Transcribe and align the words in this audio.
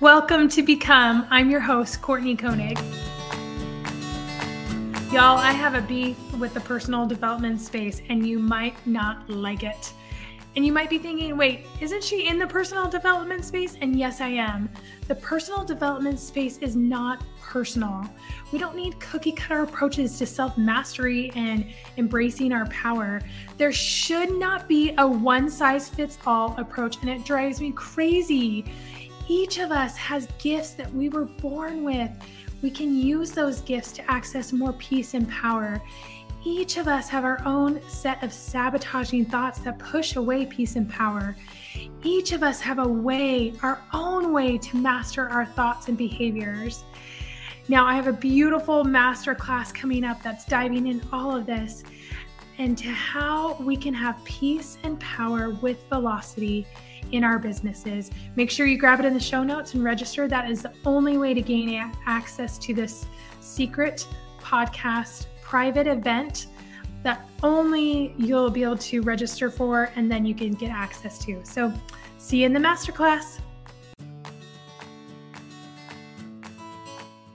Welcome 0.00 0.48
to 0.50 0.62
Become. 0.62 1.26
I'm 1.30 1.50
your 1.50 1.60
host, 1.60 2.02
Courtney 2.02 2.36
Koenig. 2.36 2.78
Y'all, 5.12 5.38
I 5.38 5.52
have 5.52 5.74
a 5.74 5.82
beef 5.82 6.16
with 6.38 6.54
the 6.54 6.60
personal 6.60 7.06
development 7.06 7.60
space, 7.60 8.00
and 8.08 8.26
you 8.26 8.38
might 8.38 8.74
not 8.86 9.28
like 9.28 9.62
it. 9.62 9.92
And 10.56 10.66
you 10.66 10.72
might 10.72 10.90
be 10.90 10.98
thinking, 10.98 11.36
wait, 11.36 11.66
isn't 11.80 12.02
she 12.02 12.26
in 12.26 12.38
the 12.38 12.46
personal 12.46 12.88
development 12.88 13.44
space? 13.44 13.76
And 13.80 13.96
yes, 13.96 14.20
I 14.20 14.28
am. 14.28 14.68
The 15.06 15.14
personal 15.14 15.64
development 15.64 16.18
space 16.18 16.58
is 16.58 16.74
not 16.74 17.22
personal. 17.40 18.04
We 18.52 18.58
don't 18.58 18.74
need 18.74 18.98
cookie 18.98 19.32
cutter 19.32 19.62
approaches 19.62 20.18
to 20.18 20.26
self 20.26 20.58
mastery 20.58 21.30
and 21.36 21.66
embracing 21.96 22.52
our 22.52 22.66
power. 22.66 23.20
There 23.58 23.72
should 23.72 24.38
not 24.38 24.68
be 24.68 24.94
a 24.98 25.06
one 25.06 25.50
size 25.50 25.88
fits 25.88 26.18
all 26.26 26.54
approach, 26.58 26.98
and 27.00 27.10
it 27.10 27.24
drives 27.24 27.60
me 27.60 27.72
crazy. 27.72 28.64
Each 29.30 29.60
of 29.60 29.70
us 29.70 29.96
has 29.96 30.26
gifts 30.40 30.70
that 30.70 30.92
we 30.92 31.08
were 31.08 31.26
born 31.26 31.84
with. 31.84 32.10
We 32.62 32.70
can 32.72 32.96
use 32.96 33.30
those 33.30 33.60
gifts 33.60 33.92
to 33.92 34.10
access 34.10 34.52
more 34.52 34.72
peace 34.72 35.14
and 35.14 35.28
power. 35.28 35.80
Each 36.44 36.78
of 36.78 36.88
us 36.88 37.08
have 37.10 37.22
our 37.24 37.40
own 37.46 37.80
set 37.88 38.24
of 38.24 38.32
sabotaging 38.32 39.26
thoughts 39.26 39.60
that 39.60 39.78
push 39.78 40.16
away 40.16 40.46
peace 40.46 40.74
and 40.74 40.90
power. 40.90 41.36
Each 42.02 42.32
of 42.32 42.42
us 42.42 42.60
have 42.60 42.80
a 42.80 42.88
way, 42.88 43.52
our 43.62 43.80
own 43.92 44.32
way 44.32 44.58
to 44.58 44.76
master 44.76 45.28
our 45.28 45.46
thoughts 45.46 45.86
and 45.86 45.96
behaviors. 45.96 46.82
Now, 47.68 47.86
I 47.86 47.94
have 47.94 48.08
a 48.08 48.12
beautiful 48.12 48.82
master 48.82 49.36
class 49.36 49.70
coming 49.70 50.02
up 50.02 50.20
that's 50.24 50.44
diving 50.44 50.88
in 50.88 51.00
all 51.12 51.36
of 51.36 51.46
this 51.46 51.84
and 52.58 52.76
to 52.78 52.88
how 52.88 53.54
we 53.60 53.76
can 53.76 53.94
have 53.94 54.22
peace 54.24 54.76
and 54.82 54.98
power 54.98 55.50
with 55.62 55.78
velocity 55.88 56.66
in 57.12 57.24
our 57.24 57.38
businesses. 57.38 58.10
Make 58.36 58.50
sure 58.50 58.66
you 58.66 58.78
grab 58.78 59.00
it 59.00 59.06
in 59.06 59.14
the 59.14 59.20
show 59.20 59.42
notes 59.42 59.74
and 59.74 59.84
register. 59.84 60.28
That 60.28 60.50
is 60.50 60.62
the 60.62 60.72
only 60.84 61.18
way 61.18 61.34
to 61.34 61.42
gain 61.42 61.92
access 62.06 62.58
to 62.58 62.74
this 62.74 63.06
secret 63.40 64.06
podcast 64.40 65.26
private 65.42 65.86
event 65.86 66.46
that 67.02 67.28
only 67.42 68.14
you'll 68.18 68.50
be 68.50 68.62
able 68.62 68.76
to 68.76 69.00
register 69.02 69.50
for 69.50 69.90
and 69.96 70.10
then 70.10 70.24
you 70.24 70.34
can 70.34 70.52
get 70.52 70.70
access 70.70 71.18
to. 71.24 71.40
So, 71.44 71.72
see 72.18 72.38
you 72.38 72.46
in 72.46 72.52
the 72.52 72.60
masterclass. 72.60 73.40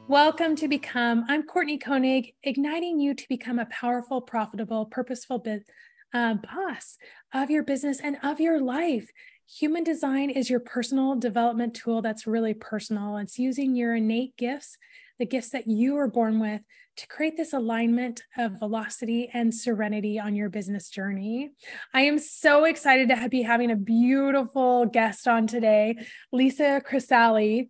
Welcome 0.07 0.55
to 0.57 0.67
Become. 0.67 1.25
I'm 1.27 1.41
Courtney 1.41 1.79
Koenig, 1.79 2.35
igniting 2.43 2.99
you 2.99 3.15
to 3.15 3.25
become 3.27 3.57
a 3.57 3.65
powerful, 3.65 4.21
profitable, 4.21 4.85
purposeful 4.85 5.43
uh, 6.13 6.35
boss 6.35 6.97
of 7.33 7.49
your 7.49 7.63
business 7.63 7.99
and 7.99 8.17
of 8.21 8.39
your 8.39 8.61
life. 8.61 9.09
Human 9.47 9.83
design 9.83 10.31
is 10.31 10.49
your 10.49 10.59
personal 10.59 11.15
development 11.15 11.75
tool 11.75 12.01
that's 12.01 12.25
really 12.25 12.55
personal. 12.55 13.17
It's 13.17 13.37
using 13.37 13.75
your 13.75 13.95
innate 13.95 14.35
gifts, 14.37 14.77
the 15.19 15.25
gifts 15.25 15.49
that 15.49 15.67
you 15.67 15.93
were 15.93 16.07
born 16.07 16.39
with, 16.39 16.61
to 16.97 17.07
create 17.07 17.37
this 17.37 17.53
alignment 17.53 18.23
of 18.37 18.57
velocity 18.57 19.29
and 19.33 19.53
serenity 19.53 20.17
on 20.17 20.35
your 20.35 20.49
business 20.49 20.89
journey. 20.89 21.51
I 21.93 22.01
am 22.01 22.17
so 22.17 22.63
excited 22.63 23.09
to 23.09 23.29
be 23.29 23.43
having 23.43 23.69
a 23.69 23.75
beautiful 23.75 24.87
guest 24.87 25.27
on 25.27 25.45
today. 25.45 25.97
Lisza 26.33 26.83
Crisalle 26.83 27.67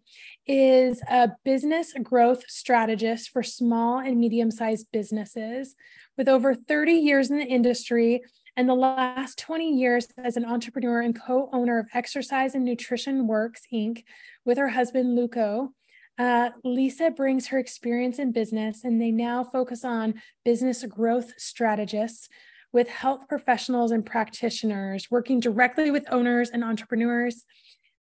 is 0.47 1.01
a 1.09 1.31
business 1.43 1.93
growth 2.01 2.45
strategist 2.47 3.31
for 3.31 3.43
small 3.43 3.99
and 3.99 4.17
medium 4.17 4.49
sized 4.49 4.91
businesses 4.93 5.75
with 6.17 6.29
over 6.29 6.55
30 6.55 6.93
years 6.93 7.29
in 7.29 7.37
the 7.37 7.45
industry 7.45 8.21
and 8.57 8.69
the 8.69 8.75
last 8.75 9.37
20 9.39 9.69
years 9.69 10.07
as 10.17 10.37
an 10.37 10.45
entrepreneur 10.45 11.01
and 11.01 11.19
co 11.19 11.49
owner 11.51 11.79
of 11.79 11.87
Exercise 11.93 12.55
and 12.55 12.63
Nutrition 12.63 13.27
Works, 13.27 13.63
Inc., 13.73 14.03
with 14.45 14.57
her 14.57 14.69
husband, 14.69 15.15
Luco. 15.15 15.73
Uh, 16.17 16.51
Lisza 16.65 17.13
brings 17.13 17.47
her 17.47 17.59
experience 17.59 18.19
in 18.19 18.31
business, 18.31 18.85
and 18.85 19.01
they 19.01 19.11
now 19.11 19.43
focus 19.43 19.83
on 19.83 20.21
business 20.45 20.85
growth 20.85 21.33
strategists 21.37 22.29
with 22.71 22.87
health 22.87 23.27
professionals 23.27 23.91
and 23.91 24.05
practitioners, 24.05 25.07
working 25.11 25.41
directly 25.41 25.91
with 25.91 26.05
owners 26.11 26.49
and 26.49 26.63
entrepreneurs 26.63 27.43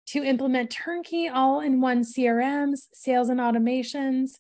to 0.08 0.24
implement 0.24 0.70
turnkey 0.70 1.30
all 1.30 1.62
in 1.62 1.80
one 1.80 2.04
CRMs, 2.04 2.88
sales 2.94 3.30
and 3.30 3.40
automations. 3.40 4.32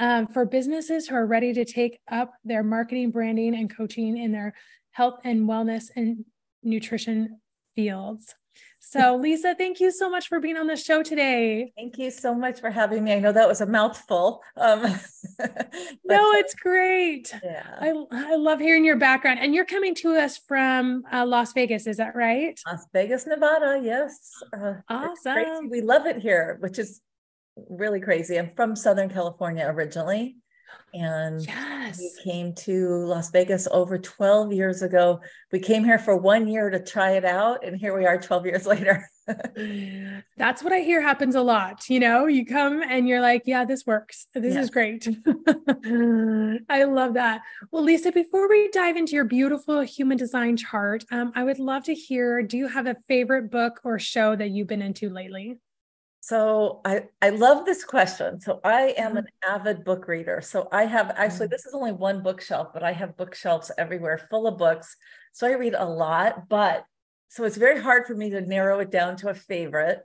Um, 0.00 0.26
for 0.26 0.44
businesses 0.44 1.06
who 1.06 1.14
are 1.14 1.24
ready 1.24 1.52
to 1.52 1.64
take 1.64 2.00
up 2.10 2.32
their 2.44 2.64
marketing, 2.64 3.12
branding, 3.12 3.54
and 3.54 3.74
coaching 3.74 4.18
in 4.18 4.32
their 4.32 4.52
health 4.94 5.20
and 5.24 5.48
wellness 5.48 5.90
and 5.94 6.24
nutrition 6.62 7.40
fields. 7.74 8.34
So, 8.78 9.18
Lisza, 9.22 9.58
thank 9.58 9.80
you 9.80 9.90
so 9.90 10.08
much 10.08 10.28
for 10.28 10.38
being 10.38 10.56
on 10.56 10.68
the 10.68 10.76
show 10.76 11.02
today. 11.02 11.72
Thank 11.76 11.98
you 11.98 12.12
so 12.12 12.32
much 12.32 12.60
for 12.60 12.70
having 12.70 13.02
me. 13.02 13.12
I 13.12 13.18
know 13.18 13.32
that 13.32 13.48
was 13.48 13.60
a 13.60 13.66
mouthful. 13.66 14.42
Um, 14.56 14.82
no, 16.04 16.32
it's 16.32 16.54
great. 16.54 17.34
Yeah. 17.42 17.66
I, 17.80 17.92
I 18.12 18.36
love 18.36 18.60
hearing 18.60 18.84
your 18.84 18.96
background. 18.96 19.40
And 19.40 19.52
you're 19.52 19.64
coming 19.64 19.96
to 19.96 20.14
us 20.14 20.38
from 20.38 21.02
uh, 21.12 21.26
Las 21.26 21.52
Vegas, 21.52 21.88
is 21.88 21.96
that 21.96 22.14
right? 22.14 22.58
Las 22.66 22.86
Vegas, 22.92 23.26
Nevada. 23.26 23.80
Yes. 23.82 24.30
Uh, 24.56 24.74
awesome. 24.88 25.70
We 25.70 25.80
love 25.80 26.06
it 26.06 26.18
here, 26.18 26.58
which 26.60 26.78
is 26.78 27.00
really 27.68 28.00
crazy. 28.00 28.38
I'm 28.38 28.52
from 28.54 28.76
Southern 28.76 29.08
California 29.08 29.66
originally 29.66 30.36
and 30.92 31.44
yes. 31.44 31.98
we 31.98 32.10
came 32.22 32.54
to 32.54 33.04
Las 33.06 33.30
Vegas 33.30 33.66
over 33.70 33.98
12 33.98 34.52
years 34.52 34.82
ago. 34.82 35.20
We 35.52 35.58
came 35.58 35.84
here 35.84 35.98
for 35.98 36.16
one 36.16 36.46
year 36.48 36.70
to 36.70 36.78
try 36.78 37.12
it 37.12 37.24
out, 37.24 37.64
and 37.64 37.76
here 37.76 37.96
we 37.96 38.06
are 38.06 38.18
12 38.18 38.46
years 38.46 38.66
later. 38.66 39.08
That's 40.36 40.62
what 40.62 40.72
I 40.72 40.80
hear 40.80 41.00
happens 41.00 41.34
a 41.34 41.42
lot. 41.42 41.88
You 41.88 42.00
know, 42.00 42.26
you 42.26 42.44
come 42.44 42.82
and 42.82 43.08
you're 43.08 43.20
like, 43.20 43.42
yeah, 43.46 43.64
this 43.64 43.86
works. 43.86 44.26
This 44.34 44.54
yeah. 44.54 44.60
is 44.60 44.70
great. 44.70 45.06
I 46.68 46.84
love 46.84 47.14
that. 47.14 47.40
Well, 47.70 47.84
Lisza, 47.84 48.12
before 48.12 48.48
we 48.48 48.68
dive 48.70 48.96
into 48.96 49.14
your 49.14 49.24
beautiful 49.24 49.80
human 49.80 50.18
design 50.18 50.56
chart, 50.56 51.04
um, 51.10 51.32
I 51.34 51.44
would 51.44 51.58
love 51.58 51.84
to 51.84 51.94
hear 51.94 52.42
do 52.42 52.58
you 52.58 52.68
have 52.68 52.86
a 52.86 52.96
favorite 53.08 53.50
book 53.50 53.80
or 53.84 53.98
show 53.98 54.36
that 54.36 54.50
you've 54.50 54.68
been 54.68 54.82
into 54.82 55.08
lately? 55.08 55.58
So 56.24 56.80
I, 56.86 57.02
I 57.20 57.28
love 57.28 57.66
this 57.66 57.84
question. 57.84 58.40
So 58.40 58.58
I 58.64 58.94
am 58.96 59.18
an 59.18 59.26
avid 59.46 59.84
book 59.84 60.08
reader. 60.08 60.40
So 60.40 60.68
I 60.72 60.86
have 60.86 61.12
actually, 61.18 61.48
this 61.48 61.66
is 61.66 61.74
only 61.74 61.92
one 61.92 62.22
bookshelf, 62.22 62.68
but 62.72 62.82
I 62.82 62.92
have 62.92 63.18
bookshelves 63.18 63.70
everywhere 63.76 64.26
full 64.30 64.46
of 64.46 64.56
books. 64.56 64.96
So 65.32 65.46
I 65.46 65.50
read 65.50 65.74
a 65.76 65.84
lot, 65.84 66.48
but 66.48 66.86
so 67.28 67.44
it's 67.44 67.58
very 67.58 67.78
hard 67.78 68.06
for 68.06 68.14
me 68.14 68.30
to 68.30 68.40
narrow 68.40 68.80
it 68.80 68.90
down 68.90 69.16
to 69.16 69.28
a 69.28 69.34
favorite. 69.34 69.98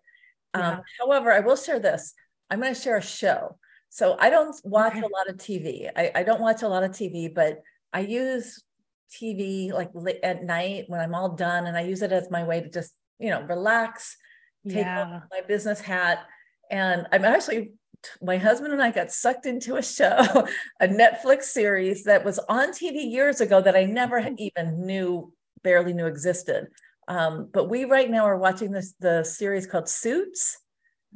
Um, 0.54 0.62
yeah. 0.62 0.72
Um, 0.72 0.82
however, 1.00 1.32
I 1.32 1.40
will 1.40 1.56
share 1.56 1.80
this. 1.80 2.14
I'm 2.50 2.60
going 2.60 2.76
to 2.76 2.82
share 2.82 2.98
a 2.98 3.02
show. 3.02 3.58
So 3.88 4.18
I 4.20 4.30
don't 4.30 4.54
watch 4.66 4.98
okay. 4.98 5.00
a 5.00 5.04
lot 5.04 5.30
of 5.30 5.38
TV. 5.38 5.90
I, 5.96 6.12
I 6.14 6.24
don't 6.24 6.42
watch 6.42 6.64
a 6.64 6.68
lot 6.68 6.84
of 6.84 6.92
TV, 6.92 7.34
but 7.34 7.62
I 7.94 8.02
use 8.02 8.62
TV 9.10 9.72
like 9.72 9.92
at 10.22 10.44
night 10.44 10.84
when 10.88 11.00
I'm 11.00 11.16
all 11.16 11.30
done, 11.30 11.66
and 11.66 11.78
I 11.78 11.84
use 11.84 12.02
it 12.02 12.12
as 12.12 12.30
my 12.30 12.44
way 12.44 12.60
to 12.60 12.70
just, 12.70 12.94
you 13.20 13.30
know, 13.30 13.42
relax 13.44 14.18
take 14.68 14.78
yeah. 14.78 15.22
my 15.32 15.42
business 15.42 15.82
hat. 15.82 16.26
And 16.72 17.08
I'm 17.12 17.26
actually, 17.26 17.74
my 18.22 18.38
husband 18.38 18.74
and 18.74 18.82
I 18.82 18.92
got 18.92 19.12
sucked 19.12 19.46
into 19.46 19.76
a 19.76 19.84
show, 19.84 20.18
a 20.80 20.88
Netflix 20.88 21.44
series 21.44 22.04
that 22.04 22.24
was 22.24 22.40
on 22.50 22.72
TV 22.72 23.10
years 23.10 23.42
ago 23.42 23.62
that 23.62 23.76
I 23.76 23.86
never 23.86 24.22
mm-hmm. 24.22 24.36
even 24.38 24.86
knew, 24.86 25.34
barely 25.64 25.94
knew 25.94 26.06
existed. 26.06 26.68
Um, 27.08 27.50
but 27.52 27.70
we 27.70 27.86
right 27.86 28.10
now 28.10 28.26
are 28.26 28.38
watching 28.38 28.72
this 28.72 28.94
the 29.00 29.24
series 29.24 29.66
called 29.66 29.90
Suits, 29.90 30.58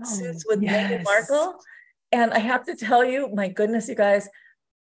oh, 0.01 0.05
Suits 0.05 0.43
with 0.47 0.61
yes. 0.61 0.91
Meghan 0.91 1.03
Markle. 1.03 1.55
And 2.11 2.33
I 2.33 2.39
have 2.39 2.65
to 2.65 2.75
tell 2.75 3.05
you, 3.05 3.29
my 3.33 3.47
goodness, 3.47 3.87
you 3.87 3.95
guys, 3.95 4.27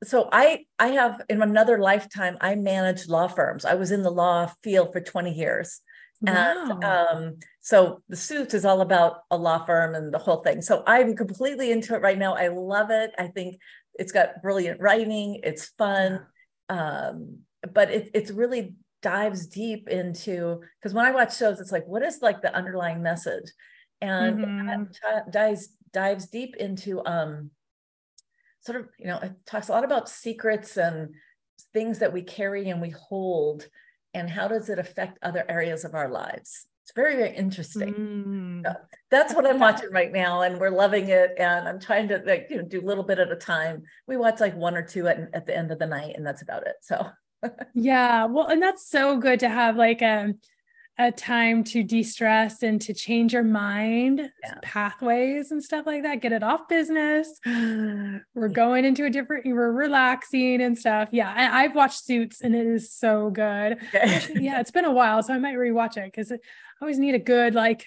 so 0.03 0.29
I 0.31 0.65
I 0.79 0.89
have 0.89 1.21
in 1.29 1.41
another 1.41 1.77
lifetime 1.77 2.37
I 2.41 2.55
managed 2.55 3.09
law 3.09 3.27
firms. 3.27 3.65
I 3.65 3.75
was 3.75 3.91
in 3.91 4.01
the 4.01 4.11
law 4.11 4.51
field 4.63 4.93
for 4.93 5.01
20 5.01 5.33
years. 5.33 5.81
Wow. 6.23 6.69
And 6.71 6.83
um, 6.83 7.39
so 7.59 8.01
the 8.07 8.15
suits 8.15 8.53
is 8.53 8.65
all 8.65 8.81
about 8.81 9.19
a 9.29 9.37
law 9.37 9.65
firm 9.65 9.93
and 9.93 10.13
the 10.13 10.17
whole 10.17 10.37
thing. 10.37 10.61
So 10.61 10.83
I'm 10.87 11.15
completely 11.15 11.71
into 11.71 11.95
it 11.95 12.01
right 12.01 12.17
now. 12.17 12.35
I 12.35 12.47
love 12.47 12.91
it. 12.91 13.11
I 13.17 13.27
think 13.27 13.57
it's 13.95 14.11
got 14.11 14.41
brilliant 14.41 14.79
writing. 14.79 15.41
It's 15.43 15.67
fun. 15.77 16.25
Um, 16.69 17.39
but 17.73 17.91
it 17.91 18.09
it's 18.13 18.31
really 18.31 18.75
dives 19.01 19.47
deep 19.47 19.89
into 19.89 20.61
because 20.79 20.93
when 20.93 21.05
I 21.05 21.11
watch 21.11 21.37
shows, 21.37 21.59
it's 21.59 21.71
like, 21.71 21.85
what 21.87 22.03
is 22.03 22.19
like 22.21 22.41
the 22.41 22.55
underlying 22.55 23.03
message? 23.03 23.51
And 24.01 24.39
mm-hmm. 24.39 25.29
dives 25.29 25.69
dives 25.91 26.27
deep 26.27 26.55
into 26.55 27.05
um 27.05 27.51
sort 28.61 28.79
of, 28.79 28.87
you 28.97 29.07
know, 29.07 29.19
it 29.19 29.33
talks 29.45 29.67
a 29.67 29.71
lot 29.71 29.83
about 29.83 30.09
secrets 30.09 30.77
and 30.77 31.09
things 31.73 31.99
that 31.99 32.13
we 32.13 32.21
carry 32.21 32.69
and 32.69 32.81
we 32.81 32.89
hold 32.91 33.67
and 34.13 34.29
how 34.29 34.47
does 34.47 34.69
it 34.69 34.79
affect 34.79 35.17
other 35.21 35.45
areas 35.49 35.85
of 35.85 35.93
our 35.93 36.09
lives? 36.09 36.67
It's 36.83 36.91
very 36.95 37.15
very 37.15 37.35
interesting. 37.35 37.93
Mm. 37.93 38.63
so 38.65 38.75
that's 39.09 39.33
what 39.33 39.45
i'm 39.45 39.59
watching 39.59 39.91
right 39.91 40.11
now 40.11 40.41
and 40.41 40.59
we're 40.59 40.69
loving 40.69 41.07
it 41.09 41.31
and 41.37 41.67
i'm 41.67 41.79
trying 41.79 42.07
to 42.09 42.21
like 42.25 42.47
you 42.49 42.57
know 42.57 42.63
do 42.63 42.81
a 42.81 42.87
little 42.87 43.03
bit 43.03 43.19
at 43.19 43.31
a 43.31 43.35
time. 43.35 43.83
We 44.07 44.17
watch 44.17 44.39
like 44.39 44.55
one 44.55 44.75
or 44.75 44.83
two 44.83 45.07
at, 45.07 45.29
at 45.33 45.45
the 45.45 45.55
end 45.55 45.71
of 45.71 45.79
the 45.79 45.87
night 45.87 46.15
and 46.15 46.25
that's 46.25 46.41
about 46.41 46.67
it 46.67 46.75
so. 46.81 47.07
Yeah 47.73 48.25
well 48.25 48.47
and 48.47 48.61
that's 48.61 48.87
so 48.87 49.17
good 49.17 49.41
to 49.41 49.49
have 49.49 49.75
like 49.75 50.01
um 50.01 50.39
a 50.99 51.11
time 51.11 51.63
to 51.63 51.81
de-stress 51.81 52.61
and 52.61 52.79
to 52.79 52.93
change 52.93 53.33
your 53.33 53.43
mind 53.43 54.29
yeah. 54.43 54.53
pathways 54.61 55.49
and 55.51 55.63
stuff 55.63 55.87
like 55.87 56.03
that 56.03 56.21
get 56.21 56.31
it 56.31 56.43
off 56.43 56.67
business 56.67 57.39
we're 57.45 58.47
going 58.47 58.85
into 58.85 59.05
a 59.05 59.09
different 59.09 59.43
we're 59.45 59.71
relaxing 59.71 60.61
and 60.61 60.77
stuff 60.77 61.09
yeah 61.11 61.33
I, 61.35 61.63
have 61.63 61.75
watched 61.75 62.05
suits 62.05 62.41
and 62.41 62.53
it 62.55 62.67
is 62.67 62.93
so 62.93 63.31
good 63.31 63.79
okay. 63.95 64.27
yeah 64.35 64.59
it's 64.59 64.71
been 64.71 64.85
a 64.85 64.91
while 64.91 65.23
so 65.23 65.33
i 65.33 65.39
might 65.39 65.55
rewatch 65.55 65.97
it 65.97 66.05
because 66.05 66.31
i 66.31 66.37
always 66.79 66.99
need 66.99 67.15
a 67.15 67.19
good 67.19 67.55
like 67.55 67.85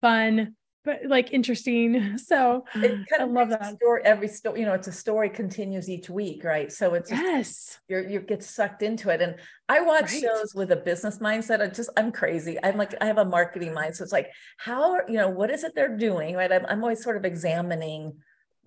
fun 0.00 0.54
but 0.88 1.00
like 1.06 1.32
interesting. 1.32 2.16
So 2.28 2.64
it 2.74 2.90
kind 3.08 3.20
I 3.20 3.24
love 3.24 3.50
that 3.50 3.76
story. 3.76 4.02
Every 4.04 4.28
story, 4.28 4.60
you 4.60 4.66
know, 4.66 4.72
it's 4.72 4.88
a 4.88 4.92
story 4.92 5.28
continues 5.28 5.88
each 5.88 6.08
week, 6.08 6.44
right? 6.44 6.72
So 6.72 6.94
it's 6.94 7.10
yes, 7.10 7.78
you 7.88 8.06
you 8.08 8.20
get 8.20 8.42
sucked 8.42 8.82
into 8.82 9.10
it. 9.10 9.20
And 9.20 9.36
I 9.68 9.80
watch 9.82 10.10
right. 10.12 10.22
shows 10.22 10.54
with 10.54 10.72
a 10.72 10.76
business 10.76 11.18
mindset. 11.18 11.60
I 11.60 11.66
just 11.68 11.90
I'm 11.96 12.10
crazy. 12.10 12.56
I'm 12.62 12.76
like 12.76 12.94
I 13.02 13.06
have 13.06 13.18
a 13.18 13.24
marketing 13.24 13.74
mind, 13.74 13.96
so 13.96 14.02
it's 14.02 14.12
like 14.12 14.30
how 14.56 14.96
you 15.06 15.18
know 15.18 15.28
what 15.28 15.50
is 15.50 15.62
it 15.62 15.74
they're 15.74 15.96
doing, 15.96 16.34
right? 16.34 16.50
I'm 16.50 16.64
I'm 16.66 16.82
always 16.82 17.02
sort 17.02 17.16
of 17.18 17.24
examining 17.24 18.14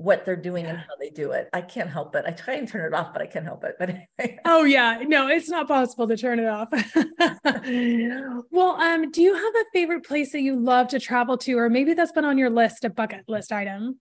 what 0.01 0.25
they're 0.25 0.35
doing 0.35 0.65
yeah. 0.65 0.71
and 0.71 0.79
how 0.79 0.95
they 0.99 1.09
do 1.09 1.31
it. 1.31 1.49
I 1.53 1.61
can't 1.61 1.89
help 1.89 2.15
it. 2.15 2.25
I 2.25 2.31
try 2.31 2.55
and 2.55 2.67
turn 2.67 2.85
it 2.85 2.95
off, 2.95 3.13
but 3.13 3.21
I 3.21 3.27
can't 3.27 3.45
help 3.45 3.63
it. 3.63 3.75
But 3.77 3.89
anyway. 3.89 4.39
Oh 4.45 4.63
yeah, 4.63 5.03
no, 5.05 5.27
it's 5.27 5.49
not 5.49 5.67
possible 5.67 6.07
to 6.07 6.17
turn 6.17 6.39
it 6.39 6.47
off. 6.47 6.69
well, 8.51 8.81
um, 8.81 9.11
do 9.11 9.21
you 9.21 9.33
have 9.33 9.55
a 9.55 9.65
favorite 9.73 10.05
place 10.05 10.31
that 10.31 10.41
you 10.41 10.59
love 10.59 10.87
to 10.89 10.99
travel 10.99 11.37
to, 11.39 11.57
or 11.57 11.69
maybe 11.69 11.93
that's 11.93 12.11
been 12.11 12.25
on 12.25 12.37
your 12.37 12.49
list, 12.49 12.83
a 12.83 12.89
bucket 12.89 13.25
list 13.27 13.51
item? 13.51 13.99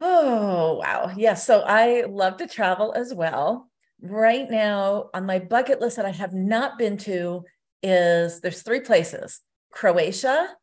Oh 0.00 0.74
wow, 0.74 1.08
yes. 1.08 1.16
Yeah, 1.18 1.34
so 1.34 1.60
I 1.66 2.04
love 2.08 2.36
to 2.38 2.46
travel 2.46 2.92
as 2.92 3.12
well. 3.12 3.68
Right 4.00 4.48
now, 4.48 5.10
on 5.12 5.26
my 5.26 5.40
bucket 5.40 5.80
list 5.80 5.96
that 5.96 6.06
I 6.06 6.12
have 6.12 6.32
not 6.32 6.78
been 6.78 6.96
to 6.98 7.44
is 7.82 8.40
there's 8.40 8.62
three 8.62 8.80
places: 8.80 9.40
Croatia, 9.72 10.54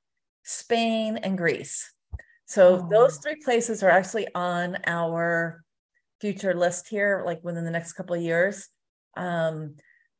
Spain, 0.43 1.17
and 1.17 1.37
Greece. 1.37 1.91
So 2.45 2.81
oh. 2.83 2.87
those 2.89 3.17
three 3.17 3.37
places 3.43 3.83
are 3.83 3.89
actually 3.89 4.27
on 4.33 4.77
our 4.85 5.63
future 6.21 6.53
list 6.53 6.87
here, 6.87 7.23
like 7.25 7.43
within 7.43 7.65
the 7.65 7.71
next 7.71 7.93
couple 7.93 8.15
of 8.15 8.21
years. 8.21 8.69
Um, 9.17 9.75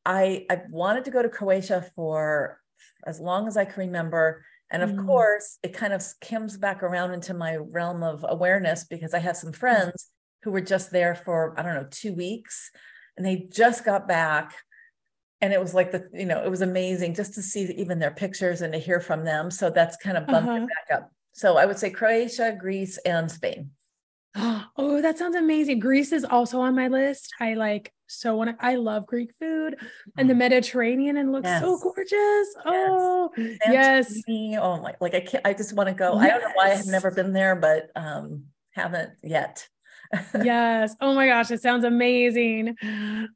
I 0.06 0.45
I 0.50 0.62
wanted 0.69 1.06
to 1.06 1.12
go 1.12 1.22
to 1.22 1.30
Croatia 1.30 1.86
for 1.95 2.60
as 3.06 3.19
long 3.19 3.48
as 3.48 3.57
I 3.57 3.66
can 3.66 3.88
remember. 3.88 4.45
And 4.72 4.81
of 4.81 4.92
mm. 4.92 5.06
course, 5.06 5.60
it 5.63 5.74
kind 5.74 5.94
of 5.94 6.04
comes 6.22 6.57
back 6.57 6.83
around 6.83 7.13
into 7.13 7.33
my 7.33 7.56
realm 7.56 8.04
of 8.04 8.25
awareness 8.27 8.83
because 8.83 9.13
I 9.13 9.19
have 9.19 9.38
some 9.38 9.54
friends 9.54 10.10
who 10.44 10.51
were 10.51 10.62
just 10.62 10.92
there 10.92 11.16
for, 11.16 11.60
I 11.60 11.63
don't 11.63 11.75
know, 11.75 11.88
two 11.89 12.13
weeks 12.13 12.72
and 13.18 13.25
they 13.25 13.48
just 13.51 13.86
got 13.86 14.07
back. 14.07 14.54
And 15.42 15.54
it 15.54 15.60
was 15.60 15.74
like 15.74 15.92
the, 15.92 16.10
you 16.13 16.25
know, 16.25 16.44
it 16.44 16.50
was 16.50 16.62
amazing 16.62 17.13
just 17.13 17.36
to 17.36 17.42
see 17.42 17.72
even 17.77 18.00
their 18.00 18.12
pictures 18.12 18.62
and 18.62 18.74
to 18.74 18.80
hear 18.80 19.00
from 19.00 19.25
them. 19.25 19.51
So 19.51 19.69
that's 19.69 19.98
kind 19.98 20.18
of 20.18 20.25
bumped 20.25 20.50
uh-huh. 20.50 20.63
it 20.63 20.68
back 20.68 20.98
up. 20.98 21.12
So 21.36 21.58
I 21.58 21.66
would 21.66 21.78
say 21.78 21.90
Croatia, 21.90 22.56
Greece, 22.58 22.98
and 23.00 23.30
Spain. 23.30 23.72
Oh, 24.78 25.02
that 25.02 25.18
sounds 25.18 25.38
amazing. 25.38 25.80
Greece 25.80 26.12
is 26.12 26.26
also 26.26 26.60
on 26.60 26.76
my 26.76 26.90
list. 26.90 27.34
I 27.40 27.54
like 27.54 27.94
so 28.08 28.36
when 28.36 28.58
I, 28.60 28.76
love 28.76 29.08
Greek 29.08 29.34
food 29.40 29.78
and 30.18 30.30
the 30.30 30.34
mm. 30.34 30.40
Mediterranean 30.40 31.16
and 31.16 31.32
looks 31.32 31.46
yes. 31.46 31.62
so 31.62 31.80
gorgeous. 31.82 32.12
Yes. 32.12 32.54
Oh, 32.66 33.32
yes. 33.38 34.22
Oh 34.28 34.82
my, 34.82 34.94
like 35.00 35.16
I 35.16 35.22
can't, 35.22 35.48
I 35.48 35.54
just 35.54 35.74
want 35.74 35.88
to 35.88 35.96
go. 35.96 36.16
Yes. 36.16 36.24
I 36.24 36.28
don't 36.28 36.42
know 36.42 36.52
why 36.56 36.66
I 36.66 36.76
have 36.76 36.88
never 36.88 37.10
been 37.10 37.32
there, 37.32 37.56
but 37.56 37.90
um 37.96 38.48
haven't 38.72 39.12
yet 39.24 39.70
yes. 40.44 40.96
Oh 41.02 41.13
my 41.13 41.28
gosh, 41.28 41.52
it 41.52 41.62
sounds 41.62 41.84
amazing. 41.84 42.75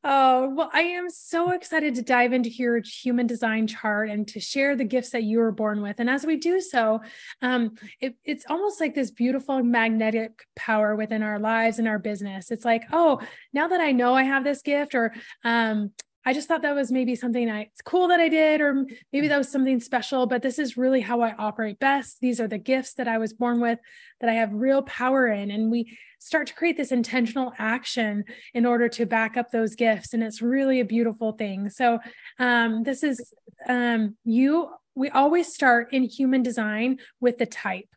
Oh, 0.03 0.53
well, 0.55 0.69
I 0.73 0.81
am 0.81 1.09
so 1.09 1.51
excited 1.51 1.95
to 1.95 2.01
dive 2.01 2.33
into 2.33 2.49
your 2.49 2.81
human 2.83 3.27
design 3.27 3.67
chart 3.67 4.09
and 4.09 4.27
to 4.29 4.39
share 4.39 4.75
the 4.75 4.83
gifts 4.83 5.11
that 5.11 5.23
you 5.23 5.39
were 5.39 5.51
born 5.51 5.81
with. 5.81 5.99
And 5.99 6.09
as 6.09 6.25
we 6.25 6.37
do 6.37 6.61
so, 6.61 7.01
um, 7.41 7.75
it, 7.99 8.15
it's 8.23 8.45
almost 8.49 8.79
like 8.79 8.95
this 8.95 9.11
beautiful 9.11 9.61
magnetic 9.63 10.43
power 10.55 10.95
within 10.95 11.23
our 11.23 11.39
lives 11.39 11.79
and 11.79 11.87
our 11.87 11.99
business. 11.99 12.51
It's 12.51 12.65
like, 12.65 12.83
oh, 12.91 13.21
now 13.53 13.67
that 13.67 13.81
I 13.81 13.91
know 13.91 14.13
I 14.13 14.23
have 14.23 14.43
this 14.43 14.61
gift, 14.61 14.95
or 14.95 15.13
um, 15.43 15.91
I 16.25 16.33
just 16.33 16.47
thought 16.47 16.61
that 16.63 16.75
was 16.75 16.91
maybe 16.91 17.15
something 17.15 17.49
I, 17.49 17.61
it's 17.61 17.81
cool 17.81 18.09
that 18.09 18.19
I 18.19 18.27
did, 18.29 18.61
or 18.61 18.85
maybe 19.13 19.29
that 19.29 19.37
was 19.37 19.51
something 19.51 19.79
special, 19.79 20.27
but 20.27 20.41
this 20.41 20.59
is 20.59 20.77
really 20.77 21.01
how 21.01 21.21
I 21.21 21.33
operate 21.33 21.79
best. 21.79 22.19
These 22.19 22.39
are 22.39 22.47
the 22.47 22.57
gifts 22.57 22.93
that 22.95 23.07
I 23.07 23.17
was 23.17 23.33
born 23.33 23.61
with 23.61 23.79
that 24.21 24.29
I 24.29 24.33
have 24.33 24.53
real 24.53 24.81
power 24.83 25.27
in. 25.27 25.49
And 25.49 25.71
we 25.71 25.97
start 26.19 26.47
to 26.47 26.53
create 26.53 26.77
this 26.77 26.91
intentional 26.91 27.53
action 27.57 28.25
in 28.53 28.65
order 28.65 28.87
to 28.89 29.05
back 29.05 29.37
up 29.37 29.51
those 29.51 29.75
gifts. 29.75 30.13
And 30.13 30.23
it's 30.23 30.41
really 30.41 30.79
a 30.79 30.85
beautiful 30.85 31.31
thing. 31.31 31.69
So, 31.69 31.99
um, 32.37 32.83
this 32.83 33.03
is 33.03 33.33
um, 33.67 34.15
you, 34.23 34.69
we 34.95 35.09
always 35.09 35.53
start 35.53 35.93
in 35.93 36.03
human 36.03 36.43
design 36.43 36.99
with 37.19 37.37
the 37.37 37.45
type. 37.45 37.87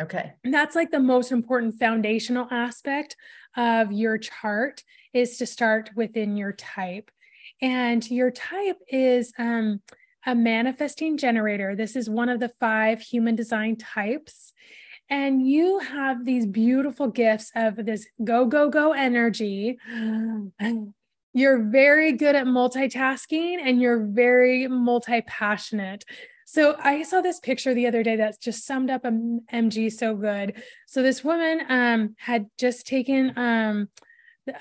Okay. 0.00 0.32
And 0.42 0.52
that's 0.52 0.74
like 0.74 0.90
the 0.90 1.00
most 1.00 1.30
important 1.30 1.78
foundational 1.78 2.48
aspect 2.50 3.16
of 3.56 3.92
your 3.92 4.18
chart 4.18 4.82
is 5.12 5.36
to 5.38 5.46
start 5.46 5.90
within 5.94 6.36
your 6.36 6.52
type. 6.52 7.10
And 7.62 8.08
your 8.10 8.30
type 8.30 8.78
is 8.88 9.32
um, 9.38 9.80
a 10.26 10.34
manifesting 10.34 11.16
generator. 11.16 11.76
This 11.76 11.94
is 11.94 12.10
one 12.10 12.28
of 12.28 12.40
the 12.40 12.50
five 12.60 13.00
human 13.00 13.36
design 13.36 13.76
types. 13.76 14.52
And 15.14 15.46
you 15.46 15.78
have 15.78 16.24
these 16.24 16.44
beautiful 16.44 17.06
gifts 17.06 17.52
of 17.54 17.76
this 17.76 18.04
go, 18.24 18.46
go, 18.46 18.68
go 18.68 18.90
energy. 18.90 19.78
You're 21.36 21.62
very 21.62 22.10
good 22.12 22.34
at 22.34 22.46
multitasking 22.46 23.58
and 23.64 23.80
you're 23.80 24.06
very 24.06 24.68
multi 24.68 25.20
passionate. 25.22 26.04
So 26.46 26.76
I 26.78 27.02
saw 27.02 27.20
this 27.20 27.40
picture 27.40 27.74
the 27.74 27.88
other 27.88 28.04
day 28.04 28.14
that's 28.14 28.38
just 28.38 28.64
summed 28.64 28.88
up 28.88 29.02
MG 29.02 29.92
so 29.92 30.14
good. 30.14 30.62
So 30.86 31.02
this 31.02 31.24
woman 31.24 31.62
um, 31.68 32.14
had 32.18 32.46
just 32.56 32.86
taken 32.86 33.36
um, 33.36 33.88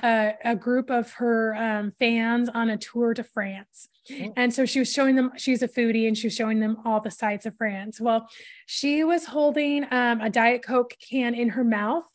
a, 0.03 0.33
a 0.43 0.55
group 0.55 0.89
of 0.89 1.11
her 1.13 1.55
um, 1.55 1.91
fans 1.91 2.49
on 2.49 2.69
a 2.69 2.77
tour 2.77 3.13
to 3.13 3.23
France. 3.23 3.89
Oh. 4.11 4.33
And 4.35 4.53
so 4.53 4.65
she 4.65 4.79
was 4.79 4.91
showing 4.91 5.15
them, 5.15 5.31
she's 5.37 5.61
a 5.61 5.67
foodie 5.67 6.07
and 6.07 6.17
she 6.17 6.27
was 6.27 6.35
showing 6.35 6.59
them 6.59 6.77
all 6.85 6.99
the 6.99 7.11
sights 7.11 7.45
of 7.45 7.55
France. 7.57 7.99
Well, 7.99 8.29
she 8.65 9.03
was 9.03 9.25
holding 9.25 9.85
um, 9.91 10.21
a 10.21 10.29
Diet 10.29 10.63
Coke 10.63 10.95
can 10.99 11.33
in 11.33 11.49
her 11.49 11.63
mouth, 11.63 12.05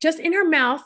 just 0.00 0.18
in 0.18 0.32
her 0.32 0.48
mouth, 0.48 0.82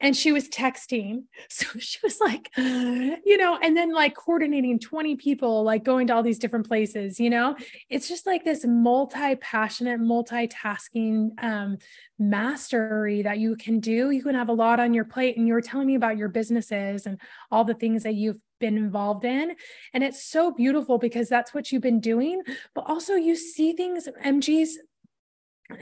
and 0.00 0.16
she 0.16 0.32
was 0.32 0.48
texting. 0.48 1.24
So 1.48 1.66
she 1.78 1.98
was 2.02 2.18
like, 2.20 2.50
you 2.56 3.36
know, 3.36 3.58
and 3.62 3.76
then 3.76 3.92
like 3.92 4.14
coordinating 4.14 4.78
20 4.78 5.16
people, 5.16 5.62
like 5.62 5.84
going 5.84 6.08
to 6.08 6.14
all 6.14 6.22
these 6.22 6.38
different 6.38 6.66
places, 6.68 7.18
you 7.18 7.30
know, 7.30 7.56
it's 7.88 8.08
just 8.08 8.26
like 8.26 8.44
this 8.44 8.64
multi 8.66 9.36
passionate, 9.36 10.00
multitasking 10.00 11.42
um, 11.42 11.78
mastery 12.18 13.22
that 13.22 13.38
you 13.38 13.56
can 13.56 13.80
do. 13.80 14.10
You 14.10 14.22
can 14.22 14.34
have 14.34 14.48
a 14.48 14.52
lot 14.52 14.80
on 14.80 14.92
your 14.92 15.04
plate. 15.04 15.36
And 15.36 15.46
you 15.46 15.54
were 15.54 15.62
telling 15.62 15.86
me 15.86 15.94
about 15.94 16.18
your 16.18 16.28
businesses 16.28 17.06
and 17.06 17.18
all 17.50 17.64
the 17.64 17.74
things 17.74 18.02
that 18.02 18.14
you've 18.14 18.40
been 18.58 18.76
involved 18.76 19.24
in. 19.24 19.54
And 19.94 20.02
it's 20.02 20.22
so 20.22 20.50
beautiful 20.50 20.98
because 20.98 21.28
that's 21.28 21.54
what 21.54 21.70
you've 21.70 21.82
been 21.82 22.00
doing. 22.00 22.42
But 22.74 22.84
also, 22.86 23.14
you 23.14 23.36
see 23.36 23.72
things, 23.72 24.08
MG's 24.24 24.78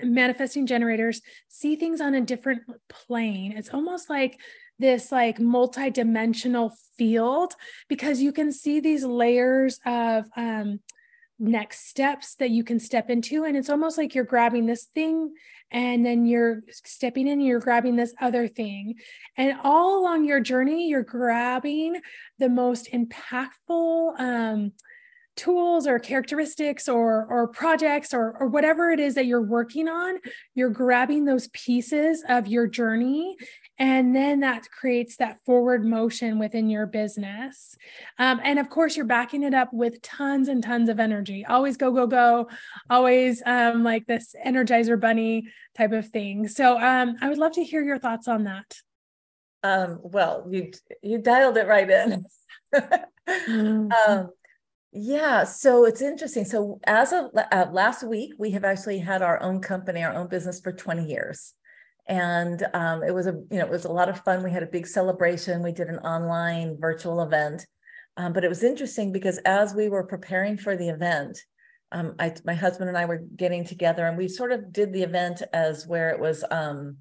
manifesting 0.02 0.66
generators 0.66 1.20
see 1.48 1.76
things 1.76 2.00
on 2.00 2.14
a 2.14 2.20
different 2.20 2.62
plane. 2.88 3.52
It's 3.56 3.72
almost 3.72 4.08
like 4.08 4.40
this 4.78 5.12
like 5.12 5.38
multi-dimensional 5.38 6.72
field 6.96 7.54
because 7.88 8.20
you 8.20 8.32
can 8.32 8.50
see 8.52 8.80
these 8.80 9.04
layers 9.04 9.78
of 9.86 10.26
um, 10.36 10.80
next 11.38 11.88
steps 11.88 12.36
that 12.36 12.50
you 12.50 12.62
can 12.64 12.78
step 12.78 13.10
into 13.10 13.44
and 13.44 13.56
it's 13.56 13.70
almost 13.70 13.98
like 13.98 14.14
you're 14.14 14.24
grabbing 14.24 14.66
this 14.66 14.84
thing 14.94 15.32
and 15.70 16.06
then 16.06 16.26
you're 16.26 16.62
stepping 16.70 17.26
in 17.26 17.40
you're 17.40 17.58
grabbing 17.58 17.96
this 17.96 18.14
other 18.20 18.46
thing 18.46 18.94
and 19.36 19.58
all 19.64 20.00
along 20.00 20.24
your 20.24 20.40
journey 20.40 20.88
you're 20.88 21.02
grabbing 21.02 22.00
the 22.38 22.48
most 22.48 22.88
impactful 22.92 24.20
um, 24.20 24.72
tools 25.36 25.86
or 25.86 25.98
characteristics 25.98 26.88
or 26.88 27.26
or 27.28 27.48
projects 27.48 28.14
or 28.14 28.36
or 28.38 28.46
whatever 28.46 28.90
it 28.90 29.00
is 29.00 29.16
that 29.16 29.26
you're 29.26 29.42
working 29.42 29.88
on 29.88 30.16
you're 30.54 30.70
grabbing 30.70 31.24
those 31.24 31.48
pieces 31.48 32.22
of 32.28 32.46
your 32.46 32.68
journey 32.68 33.36
and 33.78 34.14
then 34.14 34.40
that 34.40 34.70
creates 34.70 35.16
that 35.16 35.38
forward 35.44 35.84
motion 35.84 36.38
within 36.38 36.70
your 36.70 36.86
business. 36.86 37.76
Um, 38.18 38.40
and 38.44 38.58
of 38.58 38.70
course 38.70 38.96
you're 38.96 39.04
backing 39.04 39.42
it 39.42 39.52
up 39.52 39.72
with 39.72 40.00
tons 40.00 40.48
and 40.48 40.62
tons 40.62 40.88
of 40.88 41.00
energy. 41.00 41.44
Always 41.44 41.76
go 41.76 41.90
go 41.90 42.06
go. 42.06 42.48
Always 42.88 43.42
um, 43.44 43.82
like 43.82 44.06
this 44.06 44.34
energizer 44.46 44.98
bunny 45.00 45.48
type 45.76 45.92
of 45.92 46.06
thing. 46.08 46.46
So 46.46 46.78
um, 46.78 47.16
i 47.20 47.28
would 47.28 47.38
love 47.38 47.52
to 47.52 47.64
hear 47.64 47.82
your 47.82 47.98
thoughts 47.98 48.28
on 48.28 48.44
that. 48.44 48.76
Um, 49.64 49.98
well 50.02 50.46
you 50.48 50.70
you 51.02 51.18
dialed 51.18 51.56
it 51.56 51.66
right 51.66 51.90
in. 51.90 52.24
Mm-hmm. 53.26 54.26
Yeah, 54.94 55.42
so 55.42 55.84
it's 55.84 56.00
interesting. 56.00 56.44
So 56.44 56.78
as 56.84 57.12
of 57.12 57.26
uh, 57.34 57.66
last 57.72 58.06
week, 58.06 58.34
we 58.38 58.52
have 58.52 58.64
actually 58.64 58.98
had 58.98 59.22
our 59.22 59.42
own 59.42 59.60
company, 59.60 60.04
our 60.04 60.14
own 60.14 60.28
business 60.28 60.60
for 60.60 60.72
20 60.72 61.04
years. 61.04 61.52
And 62.06 62.64
um, 62.74 63.02
it 63.02 63.12
was 63.12 63.26
a, 63.26 63.32
you 63.50 63.58
know, 63.58 63.64
it 63.64 63.70
was 63.70 63.86
a 63.86 63.92
lot 63.92 64.08
of 64.08 64.20
fun. 64.20 64.44
We 64.44 64.52
had 64.52 64.62
a 64.62 64.66
big 64.66 64.86
celebration. 64.86 65.62
We 65.62 65.72
did 65.72 65.88
an 65.88 65.98
online 65.98 66.76
virtual 66.78 67.22
event. 67.22 67.66
Um, 68.16 68.32
but 68.32 68.44
it 68.44 68.48
was 68.48 68.62
interesting 68.62 69.10
because 69.10 69.38
as 69.38 69.74
we 69.74 69.88
were 69.88 70.04
preparing 70.04 70.56
for 70.56 70.76
the 70.76 70.90
event, 70.90 71.38
um, 71.90 72.14
I, 72.20 72.32
my 72.44 72.54
husband 72.54 72.88
and 72.88 72.98
I 72.98 73.06
were 73.06 73.24
getting 73.36 73.64
together 73.64 74.06
and 74.06 74.16
we 74.16 74.28
sort 74.28 74.52
of 74.52 74.72
did 74.72 74.92
the 74.92 75.02
event 75.02 75.42
as 75.52 75.86
where 75.88 76.10
it 76.10 76.20
was 76.20 76.44
um, 76.50 76.98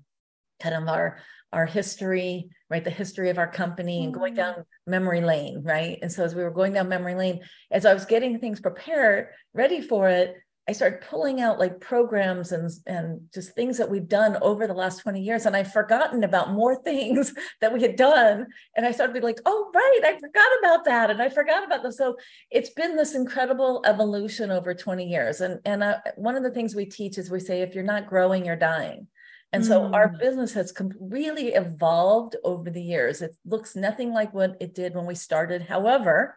kind 0.59 0.73
of 0.73 0.87
our 0.87 1.19
our 1.53 1.65
history, 1.65 2.49
right? 2.69 2.83
The 2.83 2.89
history 2.89 3.29
of 3.29 3.37
our 3.37 3.47
company 3.47 4.03
and 4.03 4.13
going 4.13 4.33
down 4.33 4.55
mm. 4.55 4.65
memory 4.87 5.21
lane, 5.21 5.61
right? 5.63 5.99
And 6.01 6.11
so 6.11 6.23
as 6.23 6.35
we 6.35 6.43
were 6.43 6.51
going 6.51 6.73
down 6.73 6.89
memory 6.89 7.15
lane, 7.15 7.41
as 7.71 7.85
I 7.85 7.93
was 7.93 8.05
getting 8.05 8.39
things 8.39 8.59
prepared, 8.59 9.27
ready 9.53 9.81
for 9.81 10.09
it, 10.09 10.35
I 10.67 10.71
started 10.71 11.01
pulling 11.01 11.41
out 11.41 11.59
like 11.59 11.81
programs 11.81 12.53
and 12.53 12.71
and 12.87 13.21
just 13.33 13.53
things 13.53 13.77
that 13.77 13.89
we've 13.89 14.07
done 14.07 14.37
over 14.41 14.65
the 14.65 14.73
last 14.73 14.99
20 14.99 15.21
years. 15.21 15.45
And 15.45 15.57
I've 15.57 15.73
forgotten 15.73 16.23
about 16.23 16.53
more 16.53 16.81
things 16.81 17.33
that 17.61 17.73
we 17.73 17.81
had 17.81 17.97
done. 17.97 18.47
And 18.75 18.85
I 18.85 18.91
started 18.91 19.11
being 19.11 19.25
like, 19.25 19.41
oh, 19.45 19.71
right, 19.75 20.01
I 20.05 20.17
forgot 20.19 20.51
about 20.59 20.85
that. 20.85 21.09
And 21.09 21.21
I 21.21 21.27
forgot 21.27 21.65
about 21.65 21.83
them. 21.83 21.91
So 21.91 22.15
it's 22.49 22.69
been 22.69 22.95
this 22.95 23.13
incredible 23.13 23.81
evolution 23.85 24.51
over 24.51 24.73
20 24.73 25.05
years. 25.05 25.41
And, 25.41 25.59
and 25.65 25.83
I, 25.83 25.97
one 26.15 26.35
of 26.35 26.43
the 26.43 26.51
things 26.51 26.75
we 26.75 26.85
teach 26.85 27.17
is 27.17 27.29
we 27.29 27.41
say, 27.41 27.61
if 27.61 27.75
you're 27.75 27.83
not 27.83 28.07
growing, 28.07 28.45
you're 28.45 28.55
dying. 28.55 29.07
And 29.53 29.63
so 29.63 29.81
mm. 29.81 29.93
our 29.93 30.09
business 30.09 30.53
has 30.53 30.73
really 30.99 31.49
evolved 31.49 32.35
over 32.43 32.71
the 32.71 32.81
years. 32.81 33.21
It 33.21 33.35
looks 33.45 33.75
nothing 33.75 34.11
like 34.11 34.33
what 34.33 34.57
it 34.59 34.73
did 34.73 34.95
when 34.95 35.05
we 35.05 35.13
started. 35.13 35.61
However, 35.61 36.35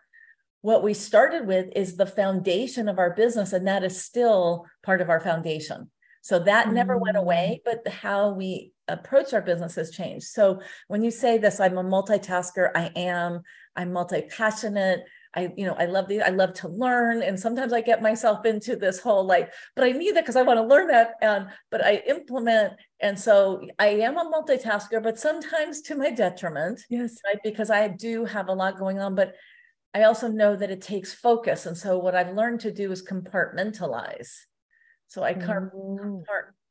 what 0.61 0.83
we 0.83 0.93
started 0.93 1.47
with 1.47 1.69
is 1.75 1.97
the 1.97 2.07
foundation 2.07 2.89
of 2.89 2.99
our 2.99 3.15
business, 3.15 3.55
and 3.55 3.67
that 3.67 3.83
is 3.85 4.05
still 4.05 4.67
part 4.85 5.01
of 5.01 5.09
our 5.09 5.21
foundation. 5.21 5.91
So 6.21 6.41
that 6.41 6.67
mm. 6.67 6.75
never 6.75 6.99
went 6.99 7.17
away, 7.17 7.63
mm. 7.63 7.65
but 7.65 7.91
how 7.91 8.33
we 8.33 8.73
approach 8.87 9.33
our 9.33 9.41
business 9.41 9.77
has 9.77 9.91
changed. 9.91 10.27
So 10.27 10.61
when 10.89 11.03
you 11.03 11.11
say 11.11 11.39
this, 11.39 11.59
I'm 11.59 11.79
a 11.79 11.85
multitasker, 11.85 12.71
I 12.75 12.93
am, 12.97 13.43
I'm 13.75 13.93
multi-passionate. 13.93 15.05
I, 15.37 15.53
you 15.57 15.67
know, 15.67 15.75
I 15.75 15.85
love 15.85 16.09
the, 16.09 16.23
I 16.23 16.31
love 16.31 16.55
to 16.55 16.69
learn. 16.69 17.23
And 17.23 17.39
sometimes 17.39 17.73
I 17.73 17.83
get 17.83 18.01
myself 18.01 18.47
into 18.47 18.75
this 18.75 18.99
whole 18.99 19.25
like, 19.25 19.53
but 19.75 19.85
I 19.85 19.93
need 19.93 20.17
that 20.17 20.23
because 20.23 20.37
I 20.37 20.43
want 20.43 20.59
to 20.59 20.65
learn 20.65 20.87
that. 20.89 21.13
And, 21.21 21.49
but 21.71 21.85
I 21.85 22.03
implement. 22.09 22.73
And 23.01 23.19
so 23.19 23.61
I 23.79 23.89
am 23.89 24.17
a 24.17 24.25
multitasker, 24.25 25.03
but 25.03 25.19
sometimes 25.19 25.83
to 25.83 25.95
my 25.95 26.11
detriment. 26.11 26.81
Yes. 26.89 27.17
Right. 27.25 27.39
Because 27.45 27.71
I 27.71 27.89
do 27.89 28.25
have 28.25 28.49
a 28.49 28.55
lot 28.55 28.79
going 28.79 28.99
on, 28.99 29.15
but 29.15 29.35
I 29.93 30.05
also 30.05 30.29
know 30.29 30.57
that 30.57 30.71
it 30.71 30.81
takes 30.81 31.13
focus. 31.13 31.67
And 31.67 31.77
so 31.77 31.99
what 31.99 32.15
I've 32.15 32.35
learned 32.35 32.61
to 32.61 32.73
do 32.73 32.91
is 32.91 33.07
compartmentalize. 33.07 34.31
So 35.09 35.23
I 35.23 35.35
mm. 35.35 36.23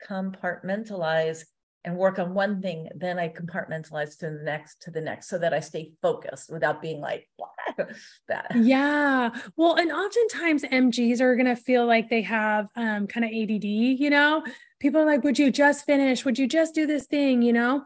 compartmentalize 0.10 1.46
and 1.86 1.96
work 1.96 2.18
on 2.18 2.34
one 2.34 2.62
thing, 2.62 2.90
then 2.96 3.20
I 3.20 3.30
compartmentalize 3.30 4.18
to 4.20 4.32
the 4.32 4.44
next, 4.44 4.82
to 4.82 4.92
the 4.92 5.02
next, 5.02 5.30
so 5.30 5.38
that 5.38 5.54
I 5.54 5.60
stay 5.60 5.94
focused 6.02 6.52
without 6.52 6.82
being 6.82 7.00
like 7.00 7.30
that. 8.28 8.52
Yeah. 8.56 9.30
Well, 9.56 9.76
and 9.76 9.92
oftentimes 9.92 10.64
MGs 10.64 11.22
are 11.22 11.36
going 11.36 11.46
to 11.46 11.56
feel 11.56 11.86
like 11.86 12.10
they 12.10 12.24
have 12.24 12.70
um, 12.76 13.06
kind 13.06 13.24
of 13.24 13.32
ADD, 13.32 13.64
you 13.64 14.10
know? 14.10 14.44
People 14.80 15.02
are 15.02 15.06
like, 15.06 15.24
would 15.24 15.40
you 15.40 15.52
just 15.52 15.86
finish? 15.86 16.26
Would 16.26 16.40
you 16.40 16.48
just 16.48 16.74
do 16.74 16.88
this 16.88 17.06
thing, 17.06 17.42
you 17.42 17.54
know? 17.54 17.86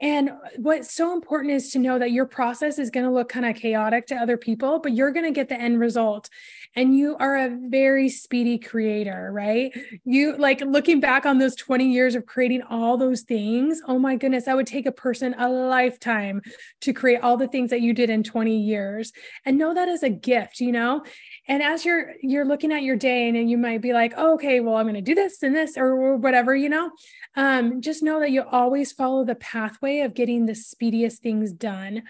And 0.00 0.28
uh, 0.28 0.34
what's 0.58 0.94
so 0.94 1.14
important 1.14 1.54
is 1.54 1.70
to 1.70 1.78
know 1.78 1.98
that 1.98 2.12
your 2.12 2.26
process 2.26 2.78
is 2.78 2.90
going 2.90 3.06
to 3.06 3.12
look 3.12 3.30
kind 3.30 3.46
of 3.46 3.56
chaotic 3.56 4.06
to 4.08 4.14
other 4.14 4.36
people, 4.36 4.78
but 4.78 4.92
you're 4.92 5.10
going 5.10 5.24
to 5.24 5.30
get 5.30 5.48
the 5.48 5.58
end 5.58 5.80
result. 5.80 6.28
And 6.74 6.96
you 6.96 7.16
are 7.18 7.36
a 7.36 7.56
very 7.68 8.10
speedy 8.10 8.58
creator, 8.58 9.30
right? 9.32 9.72
You 10.04 10.36
like 10.36 10.60
looking 10.60 11.00
back 11.00 11.24
on 11.24 11.38
those 11.38 11.56
20 11.56 11.90
years 11.90 12.14
of 12.14 12.26
creating 12.26 12.62
all 12.68 12.98
those 12.98 13.22
things. 13.22 13.80
Oh 13.88 13.98
my 13.98 14.16
goodness, 14.16 14.44
that 14.44 14.56
would 14.56 14.66
take 14.66 14.84
a 14.84 14.92
person 14.92 15.34
a 15.38 15.48
lifetime 15.48 16.42
to 16.82 16.92
create 16.92 17.22
all 17.22 17.38
the 17.38 17.48
things 17.48 17.70
that 17.70 17.80
you 17.80 17.94
did 17.94 18.10
in 18.10 18.22
20 18.22 18.54
years. 18.54 19.12
And 19.46 19.56
know 19.56 19.72
that 19.72 19.88
as 19.88 20.02
a 20.02 20.10
gift, 20.10 20.60
you 20.60 20.72
know? 20.72 21.04
And 21.48 21.62
as 21.62 21.84
you're 21.84 22.14
you're 22.20 22.44
looking 22.44 22.72
at 22.72 22.82
your 22.82 22.96
day 22.96 23.28
and 23.28 23.50
you 23.50 23.56
might 23.56 23.80
be 23.80 23.92
like, 23.92 24.14
oh, 24.16 24.34
okay, 24.34 24.60
well, 24.60 24.76
I'm 24.76 24.84
going 24.86 24.94
to 24.94 25.00
do 25.00 25.14
this 25.14 25.42
and 25.42 25.54
this 25.54 25.76
or 25.76 26.16
whatever, 26.16 26.54
you 26.54 26.68
know. 26.68 26.90
Um, 27.36 27.80
just 27.80 28.02
know 28.02 28.20
that 28.20 28.30
you 28.30 28.42
always 28.42 28.92
follow 28.92 29.24
the 29.24 29.34
pathway 29.34 30.00
of 30.00 30.14
getting 30.14 30.46
the 30.46 30.54
speediest 30.54 31.22
things 31.22 31.52
done. 31.52 32.02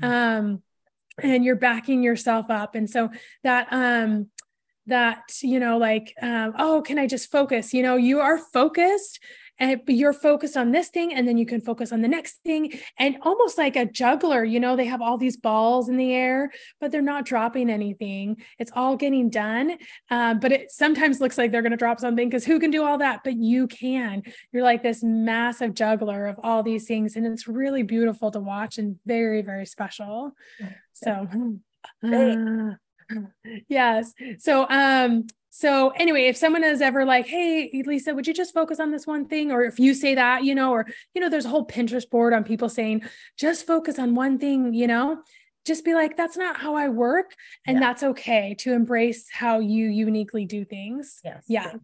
Mm-hmm. 0.00 0.04
Um, 0.04 0.62
and 1.22 1.44
you're 1.44 1.56
backing 1.56 2.02
yourself 2.02 2.50
up. 2.50 2.74
And 2.74 2.88
so 2.88 3.10
that 3.44 3.68
um 3.70 4.28
that 4.86 5.22
you 5.42 5.60
know 5.60 5.78
like 5.78 6.12
um, 6.20 6.54
oh 6.58 6.82
can 6.82 6.98
i 6.98 7.06
just 7.06 7.30
focus 7.30 7.72
you 7.72 7.82
know 7.82 7.96
you 7.96 8.20
are 8.20 8.36
focused 8.36 9.20
and 9.62 9.80
you're 9.86 10.12
focused 10.12 10.56
on 10.56 10.72
this 10.72 10.88
thing 10.88 11.14
and 11.14 11.26
then 11.26 11.38
you 11.38 11.46
can 11.46 11.60
focus 11.60 11.92
on 11.92 12.02
the 12.02 12.08
next 12.08 12.38
thing. 12.44 12.72
And 12.98 13.16
almost 13.22 13.56
like 13.56 13.76
a 13.76 13.86
juggler 13.86 14.44
you 14.44 14.58
know 14.58 14.74
they 14.74 14.86
have 14.86 15.00
all 15.00 15.16
these 15.16 15.36
balls 15.36 15.88
in 15.88 15.96
the 15.96 16.12
air 16.12 16.50
but 16.80 16.90
they're 16.90 17.00
not 17.00 17.24
dropping 17.24 17.70
anything. 17.70 18.42
It's 18.58 18.72
all 18.74 18.96
getting 18.96 19.30
done 19.30 19.78
uh, 20.10 20.34
but 20.34 20.50
it 20.50 20.72
sometimes 20.72 21.20
looks 21.20 21.38
like 21.38 21.52
they're 21.52 21.62
going 21.62 21.70
to 21.70 21.76
drop 21.76 22.00
something 22.00 22.28
because 22.28 22.44
who 22.44 22.58
can 22.58 22.72
do 22.72 22.84
all 22.84 22.98
that 22.98 23.20
but 23.22 23.36
you 23.36 23.68
can? 23.68 24.22
You're 24.52 24.64
like 24.64 24.82
this 24.82 25.02
massive 25.02 25.74
juggler 25.74 26.26
of 26.26 26.40
all 26.42 26.62
these 26.64 26.86
things 26.86 27.14
and 27.14 27.24
it's 27.24 27.46
really 27.46 27.84
beautiful 27.84 28.32
to 28.32 28.40
watch 28.40 28.78
and 28.78 28.98
very 29.06 29.42
very 29.42 29.66
special. 29.66 30.32
So 30.92 31.28
uh, 32.04 32.72
yes. 33.68 34.12
So 34.38 34.66
um 34.68 35.26
so 35.54 35.90
anyway, 35.90 36.28
if 36.28 36.36
someone 36.38 36.64
is 36.64 36.80
ever 36.80 37.04
like, 37.04 37.26
"Hey, 37.26 37.70
Lisza, 37.86 38.14
would 38.14 38.26
you 38.26 38.32
just 38.32 38.54
focus 38.54 38.80
on 38.80 38.90
this 38.90 39.06
one 39.06 39.26
thing?" 39.26 39.52
or 39.52 39.62
if 39.62 39.78
you 39.78 39.92
say 39.92 40.14
that, 40.14 40.44
you 40.44 40.54
know, 40.54 40.72
or 40.72 40.86
you 41.14 41.20
know, 41.20 41.28
there's 41.28 41.44
a 41.44 41.50
whole 41.50 41.66
Pinterest 41.66 42.08
board 42.08 42.32
on 42.32 42.42
people 42.42 42.70
saying, 42.70 43.02
"Just 43.36 43.66
focus 43.66 43.98
on 43.98 44.14
one 44.14 44.38
thing," 44.38 44.72
you 44.72 44.86
know, 44.86 45.22
just 45.66 45.84
be 45.84 45.92
like, 45.92 46.16
"That's 46.16 46.38
not 46.38 46.56
how 46.56 46.74
I 46.74 46.88
work," 46.88 47.34
and 47.66 47.74
yeah. 47.74 47.80
that's 47.80 48.02
okay 48.02 48.54
to 48.60 48.72
embrace 48.72 49.28
how 49.30 49.60
you 49.60 49.88
uniquely 49.88 50.46
do 50.46 50.64
things. 50.64 51.20
Yes. 51.22 51.44
Yeah. 51.46 51.74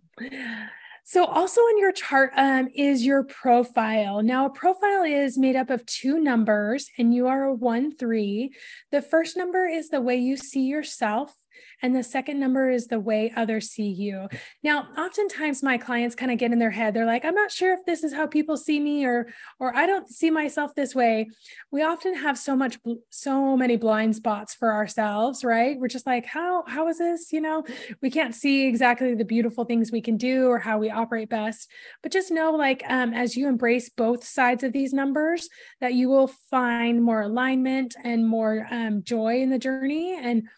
So, 1.05 1.25
also 1.27 1.61
in 1.71 1.79
your 1.79 1.93
chart 1.93 2.33
um, 2.37 2.69
is 2.75 3.05
your 3.05 3.25
profile. 3.25 4.23
Now, 4.23 4.47
a 4.47 4.51
profile 4.51 5.05
is 5.05 5.37
made 5.37 5.57
up 5.57 5.69
of 5.69 5.85
two 5.85 6.19
numbers, 6.19 6.91
and 6.97 7.15
you 7.15 7.29
are 7.29 7.45
a 7.45 7.55
one, 7.55 7.95
three. 7.95 8.55
The 8.93 9.03
first 9.03 9.37
number 9.37 9.67
is 9.67 9.91
the 9.91 10.01
way 10.01 10.17
you 10.17 10.39
see 10.39 10.65
yourself, 10.65 11.35
and 11.83 11.95
the 11.95 12.03
second 12.03 12.41
number 12.41 12.71
is 12.71 12.87
the 12.87 13.01
way 13.01 13.33
others 13.37 13.71
see 13.71 13.89
you. 13.89 14.29
Now, 14.63 14.89
oftentimes 14.97 15.63
my 15.63 15.79
clients 15.79 16.15
kind 16.15 16.31
of 16.31 16.39
get 16.39 16.53
in 16.53 16.59
their 16.59 16.71
head. 16.71 16.95
They're 16.95 17.07
like, 17.07 17.25
I'm 17.25 17.35
not 17.35 17.51
sure 17.51 17.73
if 17.73 17.85
this 17.87 18.05
is 18.05 18.13
how 18.13 18.27
people 18.27 18.57
see 18.57 18.81
me 18.81 19.05
or 19.05 19.29
or 19.61 19.75
I 19.77 19.87
don't 19.87 20.09
see 20.09 20.31
myself 20.31 20.75
this 20.75 20.95
way. 20.95 21.29
We 21.71 21.83
often 21.83 22.15
have 22.15 22.39
so 22.39 22.57
much 22.57 22.79
so 23.11 23.57
many 23.57 23.77
blind 23.77 24.17
spots 24.17 24.55
for 24.55 24.73
ourselves, 24.73 25.45
right? 25.45 25.79
We're 25.79 25.89
just 25.89 26.07
like, 26.07 26.27
how 26.27 26.65
how 26.67 26.89
is 26.89 26.99
this, 26.99 27.33
you 27.33 27.41
know? 27.41 27.65
We 28.03 28.11
can't 28.11 28.35
see 28.35 28.67
exactly 28.67 29.15
the 29.15 29.25
beautiful 29.25 29.65
things 29.65 29.93
we 29.93 30.01
can 30.01 30.17
do 30.17 30.49
or 30.49 30.59
how 30.59 30.79
we 30.79 30.91
operate 30.91 31.29
best. 31.29 31.71
But 32.03 32.13
just 32.13 32.31
know 32.31 32.53
like 32.53 32.83
um, 32.89 33.13
as 33.15 33.37
you 33.37 33.49
embrace 33.49 33.89
both 33.89 34.25
sides 34.25 34.65
of 34.65 34.73
these 34.73 34.93
numbers 34.93 35.49
that 35.81 35.95
you 35.95 36.09
will 36.09 36.29
find 36.51 37.03
more 37.03 37.23
alignment 37.23 37.95
and 38.03 38.27
more 38.27 38.67
um, 38.71 39.03
joy 39.03 39.41
in 39.41 39.51
the 39.51 39.59
journey 39.59 40.19
and 40.21 40.49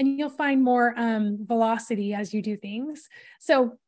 and 0.00 0.18
you'll 0.18 0.30
find 0.30 0.62
more 0.62 0.94
um, 0.96 1.38
velocity 1.42 2.14
as 2.14 2.32
you 2.32 2.40
do 2.40 2.56
things. 2.56 3.08
So 3.38 3.78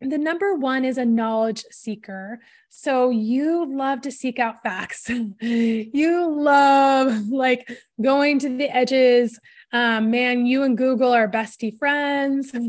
the 0.00 0.18
number 0.18 0.56
one 0.56 0.84
is 0.84 0.98
a 0.98 1.04
knowledge 1.04 1.64
seeker. 1.70 2.40
So 2.68 3.10
you 3.10 3.64
love 3.64 4.00
to 4.02 4.10
seek 4.10 4.40
out 4.40 4.62
facts. 4.64 5.08
you 5.40 6.28
love 6.28 7.28
like 7.28 7.70
going 8.02 8.40
to 8.40 8.56
the 8.56 8.68
edges. 8.68 9.38
Um, 9.72 10.10
man, 10.10 10.44
you 10.44 10.64
and 10.64 10.76
Google 10.76 11.12
are 11.12 11.28
bestie 11.28 11.78
friends. 11.78 12.52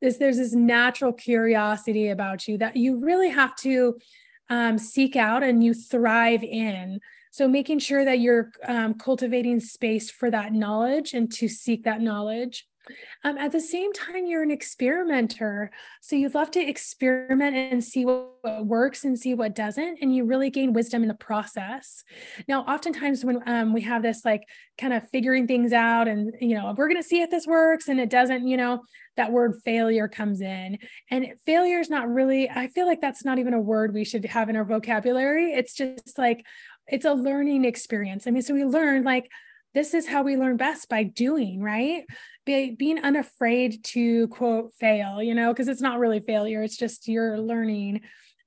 This, 0.00 0.16
there's 0.16 0.38
this 0.38 0.52
natural 0.52 1.12
curiosity 1.12 2.08
about 2.08 2.48
you 2.48 2.58
that 2.58 2.76
you 2.76 2.98
really 2.98 3.28
have 3.28 3.54
to 3.58 4.00
um, 4.48 4.76
seek 4.76 5.14
out 5.14 5.44
and 5.44 5.62
you 5.62 5.74
thrive 5.74 6.42
in. 6.42 6.98
So 7.32 7.48
making 7.48 7.80
sure 7.80 8.04
that 8.04 8.20
you're 8.20 8.52
um, 8.68 8.94
cultivating 8.94 9.58
space 9.58 10.10
for 10.10 10.30
that 10.30 10.52
knowledge 10.52 11.14
and 11.14 11.32
to 11.32 11.48
seek 11.48 11.84
that 11.84 12.02
knowledge. 12.02 12.66
Um, 13.24 13.38
at 13.38 13.52
the 13.52 13.60
same 13.60 13.92
time, 13.92 14.26
you're 14.26 14.42
an 14.42 14.50
experimenter. 14.50 15.70
So 16.00 16.16
you 16.16 16.28
love 16.28 16.50
to 16.50 16.60
experiment 16.60 17.56
and 17.56 17.82
see 17.82 18.04
what 18.04 18.66
works 18.66 19.04
and 19.04 19.18
see 19.18 19.34
what 19.34 19.54
doesn't. 19.54 19.98
And 20.02 20.14
you 20.14 20.24
really 20.24 20.50
gain 20.50 20.72
wisdom 20.72 21.02
in 21.02 21.08
the 21.08 21.14
process. 21.14 22.02
Now, 22.48 22.62
oftentimes 22.62 23.24
when 23.24 23.40
um, 23.46 23.72
we 23.72 23.82
have 23.82 24.02
this 24.02 24.24
like 24.24 24.42
kind 24.78 24.92
of 24.92 25.08
figuring 25.10 25.46
things 25.46 25.72
out 25.72 26.08
and, 26.08 26.34
you 26.40 26.54
know, 26.54 26.74
we're 26.76 26.88
going 26.88 27.00
to 27.00 27.08
see 27.08 27.22
if 27.22 27.30
this 27.30 27.46
works 27.46 27.88
and 27.88 28.00
it 28.00 28.10
doesn't, 28.10 28.46
you 28.46 28.56
know, 28.56 28.82
that 29.16 29.30
word 29.30 29.60
failure 29.64 30.08
comes 30.08 30.40
in. 30.40 30.78
And 31.10 31.34
failure 31.46 31.78
is 31.78 31.88
not 31.88 32.08
really, 32.08 32.50
I 32.50 32.66
feel 32.66 32.86
like 32.86 33.00
that's 33.00 33.24
not 33.24 33.38
even 33.38 33.54
a 33.54 33.60
word 33.60 33.94
we 33.94 34.04
should 34.04 34.24
have 34.24 34.48
in 34.48 34.56
our 34.56 34.64
vocabulary. 34.64 35.52
It's 35.52 35.74
just 35.74 36.18
like, 36.18 36.44
it's 36.92 37.06
a 37.06 37.14
learning 37.14 37.64
experience. 37.64 38.26
I 38.26 38.30
mean, 38.30 38.42
so 38.42 38.54
we 38.54 38.64
learn 38.64 39.02
like 39.02 39.28
this 39.74 39.94
is 39.94 40.06
how 40.06 40.22
we 40.22 40.36
learn 40.36 40.58
best 40.58 40.88
by 40.90 41.02
doing, 41.02 41.60
right? 41.60 42.04
Be, 42.44 42.72
being 42.72 43.02
unafraid 43.02 43.82
to 43.84 44.28
quote 44.28 44.74
fail, 44.78 45.22
you 45.22 45.34
know, 45.34 45.52
because 45.52 45.68
it's 45.68 45.80
not 45.80 45.98
really 45.98 46.20
failure, 46.20 46.62
it's 46.62 46.76
just 46.76 47.08
your 47.08 47.40
learning 47.40 48.02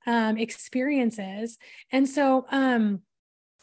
um, 0.05 0.37
experiences. 0.37 1.57
And 1.91 2.07
so, 2.07 2.45
um, 2.51 3.01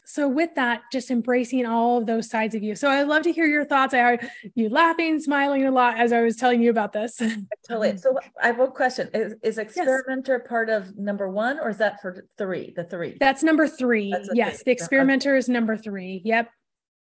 so 0.05 0.29
with 0.29 0.55
that, 0.57 0.83
just 0.91 1.11
embracing 1.11 1.65
all 1.65 1.99
of 1.99 2.07
those 2.07 2.29
sides 2.29 2.55
of 2.55 2.63
you. 2.63 2.75
So 2.75 2.89
I'd 2.89 3.07
love 3.07 3.23
to 3.23 3.33
hear 3.33 3.47
your 3.47 3.65
thoughts. 3.65 3.95
I 3.95 3.99
heard 3.99 4.31
you 4.55 4.69
laughing, 4.69 5.21
smiling 5.21 5.65
a 5.65 5.71
lot 5.71 5.99
as 5.99 6.13
I 6.13 6.23
was 6.23 6.37
telling 6.37 6.61
you 6.61 6.71
about 6.71 6.93
this. 6.93 7.21
Totally. 7.69 7.91
Um, 7.91 7.99
so 7.99 8.19
I 8.41 8.49
have 8.49 8.61
a 8.61 8.67
question. 8.67 9.09
Is, 9.15 9.35
is 9.43 9.59
experimenter 9.59 10.39
yes. 10.39 10.49
part 10.49 10.71
of 10.71 10.99
number 10.99 11.29
one 11.29 11.61
or 11.61 11.71
is 11.71 11.79
that 11.79 12.03
for 12.03 12.27
three? 12.37 12.73
The 12.75 12.85
three? 12.85 13.17
That's 13.21 13.43
number 13.43 13.69
three. 13.69 14.11
That's 14.11 14.29
yes. 14.35 14.57
Three. 14.57 14.63
The 14.67 14.71
experimenter 14.73 15.31
okay. 15.31 15.39
is 15.39 15.49
number 15.49 15.77
three. 15.77 16.21
Yep. 16.25 16.51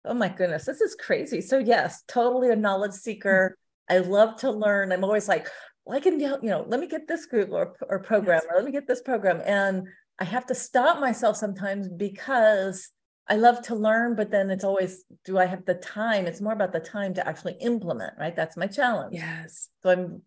Oh 0.05 0.13
my 0.13 0.29
goodness. 0.29 0.65
This 0.65 0.79
is 0.79 0.95
crazy. 0.95 1.41
So 1.41 1.57
yes, 1.59 2.03
totally 2.07 2.49
a 2.51 2.55
knowledge 2.55 2.93
seeker. 2.93 3.57
I 3.89 3.99
love 3.99 4.37
to 4.37 4.51
learn. 4.51 4.91
I'm 4.91 5.03
always 5.03 5.27
like, 5.27 5.47
well, 5.85 5.97
I 5.97 5.99
can, 5.99 6.19
you 6.19 6.37
know, 6.41 6.65
let 6.67 6.79
me 6.79 6.87
get 6.87 7.07
this 7.07 7.25
group 7.25 7.49
or, 7.51 7.75
or 7.89 7.99
program, 7.99 8.41
yes. 8.43 8.45
or 8.49 8.55
let 8.57 8.65
me 8.65 8.71
get 8.71 8.87
this 8.87 9.01
program. 9.01 9.41
And 9.45 9.87
I 10.19 10.23
have 10.23 10.45
to 10.47 10.55
stop 10.55 10.99
myself 10.99 11.37
sometimes 11.37 11.87
because 11.87 12.89
I 13.27 13.35
love 13.35 13.61
to 13.63 13.75
learn, 13.75 14.15
but 14.15 14.31
then 14.31 14.49
it's 14.49 14.63
always, 14.63 15.03
do 15.25 15.37
I 15.37 15.45
have 15.45 15.65
the 15.65 15.75
time? 15.75 16.25
It's 16.25 16.41
more 16.41 16.53
about 16.53 16.71
the 16.71 16.79
time 16.79 17.13
to 17.15 17.27
actually 17.27 17.57
implement, 17.59 18.13
right? 18.17 18.35
That's 18.35 18.57
my 18.57 18.67
challenge. 18.67 19.13
Yes. 19.15 19.69
So 19.83 19.89
I'm 19.89 20.21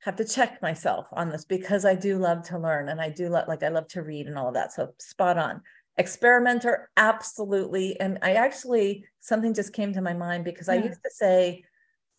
have 0.00 0.16
to 0.16 0.24
check 0.24 0.62
myself 0.62 1.06
on 1.12 1.28
this 1.28 1.44
because 1.44 1.84
I 1.84 1.94
do 1.94 2.18
love 2.18 2.42
to 2.48 2.58
learn 2.58 2.88
and 2.88 3.00
I 3.00 3.10
do 3.10 3.28
love, 3.28 3.48
like, 3.48 3.62
I 3.62 3.68
love 3.68 3.88
to 3.88 4.02
read 4.02 4.26
and 4.26 4.38
all 4.38 4.48
of 4.48 4.54
that. 4.54 4.72
So 4.72 4.94
spot 5.00 5.38
on. 5.38 5.60
Experimenter, 5.96 6.88
absolutely. 6.96 7.98
And 7.98 8.18
I 8.22 8.34
actually, 8.34 9.04
something 9.20 9.54
just 9.54 9.72
came 9.72 9.92
to 9.94 10.00
my 10.00 10.14
mind 10.14 10.44
because 10.44 10.68
yeah. 10.68 10.74
I 10.74 10.76
used 10.84 11.02
to 11.02 11.10
say, 11.10 11.64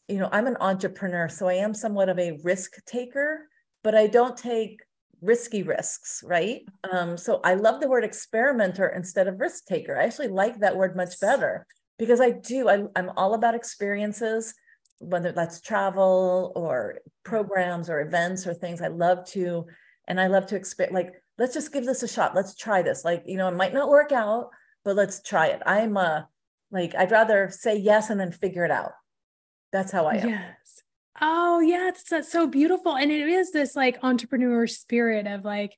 you 0.09 0.17
know, 0.17 0.27
I'm 0.31 0.47
an 0.47 0.57
entrepreneur, 0.59 1.29
so 1.29 1.47
I 1.47 1.53
am 1.53 1.73
somewhat 1.73 2.09
of 2.09 2.19
a 2.19 2.37
risk 2.43 2.83
taker, 2.85 3.47
but 3.83 3.95
I 3.95 4.07
don't 4.07 4.35
take 4.35 4.81
risky 5.21 5.63
risks, 5.63 6.23
right? 6.25 6.61
Um, 6.91 7.17
so 7.17 7.39
I 7.43 7.55
love 7.55 7.79
the 7.79 7.87
word 7.87 8.03
experimenter 8.03 8.87
instead 8.89 9.27
of 9.27 9.39
risk 9.39 9.65
taker. 9.65 9.97
I 9.97 10.05
actually 10.05 10.29
like 10.29 10.59
that 10.59 10.75
word 10.75 10.95
much 10.95 11.19
better 11.19 11.65
because 11.97 12.21
I 12.21 12.31
do, 12.31 12.69
I, 12.69 12.83
I'm 12.95 13.11
all 13.17 13.33
about 13.33 13.55
experiences, 13.55 14.53
whether 14.99 15.31
that's 15.31 15.61
travel 15.61 16.51
or 16.55 16.99
programs 17.23 17.89
or 17.89 18.01
events 18.01 18.47
or 18.47 18.53
things. 18.53 18.81
I 18.81 18.87
love 18.87 19.25
to, 19.31 19.65
and 20.07 20.19
I 20.19 20.27
love 20.27 20.47
to 20.47 20.55
expect, 20.55 20.91
like, 20.91 21.13
let's 21.37 21.53
just 21.53 21.73
give 21.73 21.85
this 21.85 22.03
a 22.03 22.07
shot. 22.07 22.35
Let's 22.35 22.55
try 22.55 22.81
this. 22.81 23.05
Like, 23.05 23.23
you 23.25 23.37
know, 23.37 23.47
it 23.47 23.55
might 23.55 23.73
not 23.73 23.89
work 23.89 24.11
out, 24.11 24.49
but 24.83 24.95
let's 24.95 25.21
try 25.21 25.47
it. 25.47 25.61
I'm 25.65 25.97
a, 25.97 26.27
like, 26.71 26.95
I'd 26.95 27.11
rather 27.11 27.49
say 27.49 27.77
yes 27.77 28.09
and 28.09 28.19
then 28.19 28.31
figure 28.31 28.65
it 28.65 28.71
out 28.71 28.91
that's 29.71 29.91
how 29.91 30.05
I 30.05 30.15
am. 30.15 30.29
Yes. 30.29 30.83
Oh, 31.21 31.59
yeah. 31.59 31.89
it's, 31.89 32.03
that's 32.03 32.31
so 32.31 32.47
beautiful. 32.47 32.95
And 32.95 33.11
it 33.11 33.27
is 33.27 33.51
this 33.51 33.75
like 33.75 33.97
entrepreneur 34.03 34.67
spirit 34.67 35.27
of 35.27 35.43
like, 35.43 35.75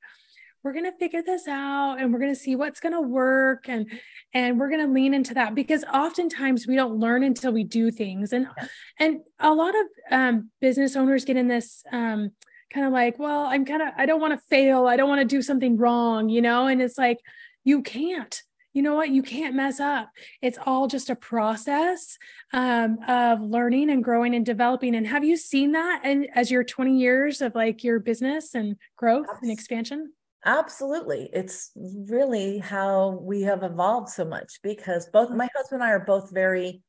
we're 0.64 0.74
going 0.74 0.86
to 0.86 0.98
figure 0.98 1.24
this 1.24 1.48
out 1.48 1.98
and 2.00 2.14
we're 2.14 2.20
going 2.20 2.34
to 2.34 2.40
see 2.40 2.56
what's 2.56 2.80
going 2.80 2.94
to 2.94 3.02
work 3.02 3.68
and 3.68 3.92
and 4.34 4.60
we're 4.60 4.70
going 4.70 4.86
to 4.86 4.94
lean 4.94 5.14
into 5.14 5.34
that 5.34 5.56
because 5.56 5.84
oftentimes 5.86 6.68
we 6.68 6.76
don't 6.76 7.00
learn 7.00 7.24
until 7.24 7.52
we 7.52 7.64
do 7.64 7.90
things 7.90 8.32
and 8.32 8.48
yeah. 8.58 8.68
and 9.00 9.20
a 9.40 9.54
lot 9.54 9.74
of 9.74 9.86
um, 10.12 10.52
business 10.60 10.96
owners 10.96 11.26
get 11.26 11.38
in 11.38 11.48
this 11.48 11.84
um, 11.92 12.32
kind 12.72 12.86
of 12.86 12.94
like 12.94 13.20
well 13.20 13.46
i'm 13.46 13.66
kind 13.66 13.82
of 13.82 13.90
i 13.98 14.06
don't 14.06 14.22
want 14.22 14.34
to 14.34 14.48
fail 14.50 14.88
i 14.88 14.96
don't 14.96 15.10
want 15.10 15.20
to 15.20 15.26
do 15.26 15.42
something 15.42 15.78
wrong 15.78 16.30
you 16.30 16.42
know 16.42 16.68
and 16.68 16.82
it's 16.82 16.98
like 16.98 17.18
you 17.64 17.82
can't 17.82 18.44
you 18.74 18.82
know 18.82 18.96
what 18.96 19.10
you 19.10 19.22
can't 19.22 19.56
mess 19.56 19.80
up 19.80 20.10
it's 20.42 20.58
all 20.66 20.88
just 20.88 21.10
a 21.10 21.16
process 21.16 22.18
um, 22.54 22.98
of 23.08 23.42
learning 23.42 23.90
and 23.90 24.04
growing 24.04 24.36
and 24.36 24.46
developing 24.46 24.96
and 24.96 25.08
have 25.08 25.24
you 25.24 25.38
seen 25.38 25.72
that 25.72 26.02
and 26.04 26.28
as 26.36 26.52
your 26.52 26.64
20 26.64 26.98
years 26.98 27.42
of 27.42 27.54
like 27.56 27.84
your 27.84 28.00
business 28.00 28.56
and 28.56 28.76
growth 28.96 29.26
Absolutely. 29.26 29.50
and 29.50 29.60
expansion 29.60 30.14
Absolutely. 30.44 31.30
It's 31.34 31.72
really 31.76 32.58
how 32.58 33.20
we 33.22 33.44
have 33.44 33.62
evolved 33.62 34.10
so 34.10 34.26
much 34.26 34.60
because 34.64 35.08
both 35.14 35.30
my 35.30 35.48
husband 35.56 35.82
and 35.82 35.90
I 35.90 35.94
are 35.94 36.04
both 36.04 36.32
very 36.32 36.82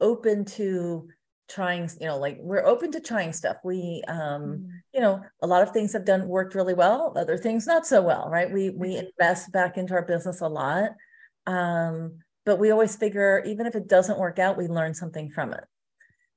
open 0.00 0.44
to 0.44 1.08
trying, 1.48 1.88
you 2.00 2.06
know, 2.06 2.18
like 2.18 2.38
we're 2.40 2.64
open 2.64 2.90
to 2.92 3.00
trying 3.00 3.32
stuff. 3.32 3.56
We 3.62 4.02
um, 4.08 4.18
mm. 4.18 4.68
you 4.92 5.00
know, 5.00 5.22
a 5.42 5.46
lot 5.46 5.62
of 5.62 5.70
things 5.70 5.92
have 5.92 6.04
done 6.04 6.26
worked 6.26 6.56
really 6.56 6.74
well, 6.74 7.12
other 7.16 7.38
things 7.38 7.66
not 7.66 7.86
so 7.86 8.02
well, 8.02 8.28
right? 8.30 8.50
We 8.52 8.70
we 8.70 8.94
mm-hmm. 8.94 9.06
invest 9.06 9.52
back 9.52 9.78
into 9.78 9.94
our 9.94 10.04
business 10.04 10.40
a 10.40 10.48
lot. 10.48 10.90
Um, 11.48 12.18
but 12.44 12.58
we 12.58 12.70
always 12.70 12.94
figure, 12.94 13.42
even 13.46 13.66
if 13.66 13.74
it 13.74 13.88
doesn't 13.88 14.18
work 14.18 14.38
out, 14.38 14.58
we 14.58 14.68
learn 14.68 14.94
something 14.94 15.30
from 15.30 15.52
it. 15.52 15.64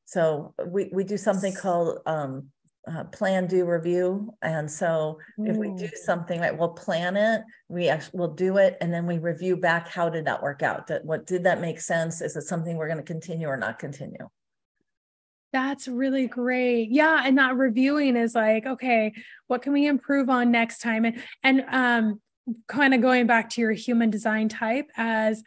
So 0.06 0.54
we, 0.66 0.90
we 0.92 1.04
do 1.04 1.18
something 1.18 1.54
called 1.54 2.00
um, 2.06 2.48
uh, 2.90 3.04
plan, 3.06 3.48
do, 3.48 3.66
review. 3.66 4.34
And 4.42 4.70
so 4.70 5.20
if 5.38 5.56
we 5.56 5.70
do 5.70 5.90
something, 5.94 6.40
right, 6.42 6.58
we'll 6.58 6.70
plan 6.70 7.16
it, 7.16 7.42
we 7.70 7.90
actually 7.90 8.20
will 8.20 8.34
do 8.34 8.58
it, 8.58 8.78
and 8.82 8.94
then 8.94 9.06
we 9.06 9.20
review 9.20 9.56
back 9.56 9.88
how 9.88 10.10
did 10.10 10.26
that 10.26 10.42
work 10.42 10.64
out? 10.64 10.88
That 10.88 11.06
what 11.06 11.28
did 11.28 11.44
that 11.44 11.62
make 11.62 11.80
sense? 11.80 12.22
Is 12.22 12.36
it 12.36 12.44
something 12.44 12.76
we're 12.76 12.88
going 12.88 12.98
to 12.98 13.04
continue 13.04 13.48
or 13.48 13.58
not 13.58 13.80
continue? 13.80 14.28
That's 15.54 15.88
really 15.88 16.28
great. 16.28 16.90
Yeah, 16.92 17.22
and 17.26 17.38
that 17.38 17.56
reviewing 17.56 18.16
is 18.16 18.34
like, 18.34 18.66
okay, 18.66 19.14
what 19.48 19.62
can 19.62 19.74
we 19.74 19.86
improve 19.86 20.30
on 20.30 20.52
next 20.52 20.80
time? 20.80 21.06
And 21.06 21.22
and 21.44 21.64
um 21.70 22.22
kind 22.68 22.94
of 22.94 23.02
going 23.02 23.28
back 23.28 23.50
to 23.52 23.62
your 23.62 23.72
human 23.72 24.10
design 24.10 24.50
type 24.50 24.90
as 24.98 25.44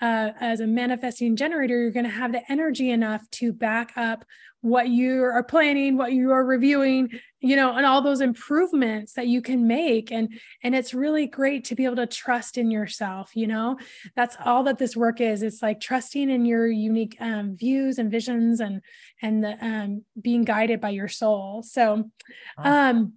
uh, 0.00 0.32
as 0.40 0.60
a 0.60 0.66
manifesting 0.66 1.36
generator, 1.36 1.80
you're 1.80 1.90
going 1.90 2.04
to 2.04 2.10
have 2.10 2.32
the 2.32 2.42
energy 2.50 2.90
enough 2.90 3.28
to 3.30 3.52
back 3.52 3.92
up 3.96 4.24
what 4.60 4.88
you 4.88 5.22
are 5.22 5.42
planning, 5.42 5.96
what 5.96 6.12
you 6.12 6.30
are 6.32 6.44
reviewing, 6.44 7.10
you 7.40 7.54
know, 7.54 7.76
and 7.76 7.84
all 7.84 8.00
those 8.00 8.22
improvements 8.22 9.12
that 9.12 9.26
you 9.26 9.42
can 9.42 9.66
make. 9.66 10.10
And 10.10 10.40
and 10.62 10.74
it's 10.74 10.94
really 10.94 11.26
great 11.26 11.64
to 11.66 11.74
be 11.74 11.84
able 11.84 11.96
to 11.96 12.06
trust 12.06 12.56
in 12.56 12.70
yourself. 12.70 13.36
You 13.36 13.46
know, 13.46 13.78
that's 14.16 14.36
all 14.42 14.64
that 14.64 14.78
this 14.78 14.96
work 14.96 15.20
is. 15.20 15.42
It's 15.42 15.62
like 15.62 15.80
trusting 15.80 16.30
in 16.30 16.46
your 16.46 16.66
unique 16.66 17.16
um, 17.20 17.56
views 17.56 17.98
and 17.98 18.10
visions, 18.10 18.60
and 18.60 18.80
and 19.20 19.44
the 19.44 19.56
um, 19.64 20.04
being 20.20 20.44
guided 20.44 20.80
by 20.80 20.90
your 20.90 21.08
soul. 21.08 21.62
So, 21.62 22.10
um, 22.56 23.14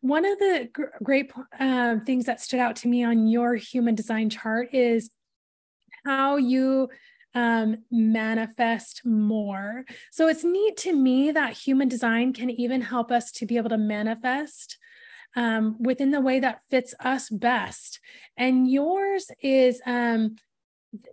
one 0.00 0.24
of 0.24 0.38
the 0.38 0.68
gr- 0.72 0.84
great 1.02 1.32
uh, 1.58 1.96
things 2.06 2.26
that 2.26 2.40
stood 2.40 2.60
out 2.60 2.76
to 2.76 2.88
me 2.88 3.04
on 3.04 3.26
your 3.26 3.54
human 3.54 3.94
design 3.94 4.30
chart 4.30 4.74
is 4.74 5.10
how 6.04 6.36
you 6.36 6.88
um, 7.34 7.78
manifest 7.90 9.02
more. 9.04 9.84
So 10.10 10.28
it's 10.28 10.44
neat 10.44 10.76
to 10.78 10.94
me 10.94 11.30
that 11.30 11.52
human 11.52 11.88
design 11.88 12.32
can 12.32 12.50
even 12.50 12.80
help 12.80 13.10
us 13.12 13.30
to 13.32 13.46
be 13.46 13.56
able 13.56 13.70
to 13.70 13.78
manifest 13.78 14.78
um, 15.36 15.76
within 15.78 16.10
the 16.10 16.20
way 16.20 16.40
that 16.40 16.62
fits 16.70 16.94
us 17.00 17.28
best. 17.28 18.00
And 18.36 18.68
yours 18.70 19.30
is 19.42 19.80
um, 19.86 20.36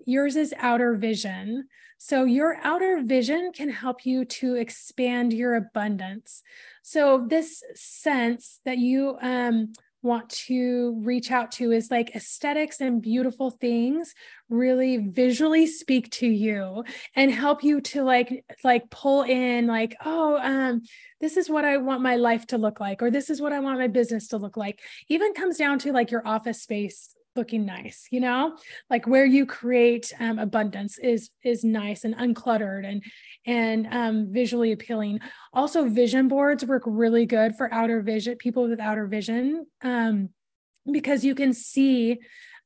yours 0.06 0.36
is 0.36 0.54
outer 0.58 0.96
vision. 0.96 1.68
So 1.98 2.26
your 2.26 2.58
outer 2.64 3.02
vision 3.04 3.52
can 3.54 3.70
help 3.70 4.06
you 4.06 4.26
to 4.26 4.56
expand 4.56 5.34
your 5.34 5.56
abundance. 5.56 6.44
So 6.84 7.26
this 7.28 7.64
sense 7.76 8.60
that 8.66 8.78
you 8.78 9.18
um, 9.22 9.74
want 10.04 10.30
to 10.30 10.96
reach 11.04 11.32
out 11.32 11.52
to 11.52 11.72
is 11.72 11.90
like 11.90 12.16
aesthetics 12.16 12.80
and 12.82 13.02
beautiful 13.02 13.50
things 13.50 14.14
really 14.50 14.98
visually 14.98 15.66
speak 15.66 16.10
to 16.12 16.28
you 16.28 16.84
and 17.16 17.32
help 17.32 17.64
you 17.64 17.82
to 17.82 18.04
like 18.04 18.46
like 18.64 18.90
pull 18.90 19.24
in 19.24 19.66
like 19.66 19.96
oh 20.06 20.38
um 20.38 20.82
this 21.20 21.36
is 21.36 21.50
what 21.50 21.66
i 21.66 21.78
want 21.78 22.02
my 22.02 22.16
life 22.16 22.46
to 22.46 22.58
look 22.58 22.80
like 22.80 23.02
or 23.02 23.10
this 23.10 23.30
is 23.30 23.42
what 23.42 23.52
i 23.52 23.60
want 23.60 23.80
my 23.80 23.88
business 23.88 24.28
to 24.28 24.38
look 24.38 24.56
like 24.56 24.80
even 25.10 25.34
comes 25.34 25.58
down 25.58 25.80
to 25.80 25.92
like 25.92 26.12
your 26.12 26.26
office 26.26 26.62
space 26.62 27.17
looking 27.38 27.66
nice 27.66 28.08
you 28.12 28.20
know 28.20 28.58
like 28.90 29.08
where 29.08 29.26
you 29.26 29.46
create 29.46 30.12
um, 30.20 30.40
abundance 30.40 30.98
is 30.98 31.30
is 31.44 31.64
nice 31.64 32.04
and 32.04 32.16
uncluttered 32.16 32.86
and 32.86 33.04
and 33.46 33.88
um, 33.92 34.28
visually 34.32 34.72
appealing 34.72 35.20
also 35.54 35.88
vision 35.88 36.28
boards 36.28 36.66
work 36.66 36.84
really 36.86 37.26
good 37.26 37.56
for 37.56 37.72
outer 37.74 38.02
vision 38.02 38.36
people 38.36 38.68
with 38.68 38.80
outer 38.80 39.08
vision 39.08 39.66
um, 39.84 40.30
because 40.92 41.24
you 41.24 41.36
can 41.36 41.54
see 41.54 42.18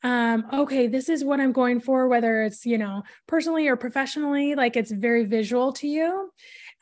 um, 0.04 0.48
okay, 0.52 0.88
this 0.88 1.10
is 1.10 1.24
what 1.24 1.40
I'm 1.40 1.52
going 1.52 1.80
for, 1.80 2.08
whether 2.08 2.42
it's, 2.44 2.66
you 2.66 2.78
know, 2.78 3.04
personally 3.28 3.68
or 3.68 3.76
professionally, 3.76 4.56
like 4.56 4.76
it's 4.76 4.92
very 4.92 5.26
visual 5.26 5.74
to 5.74 5.88
you. 5.88 6.32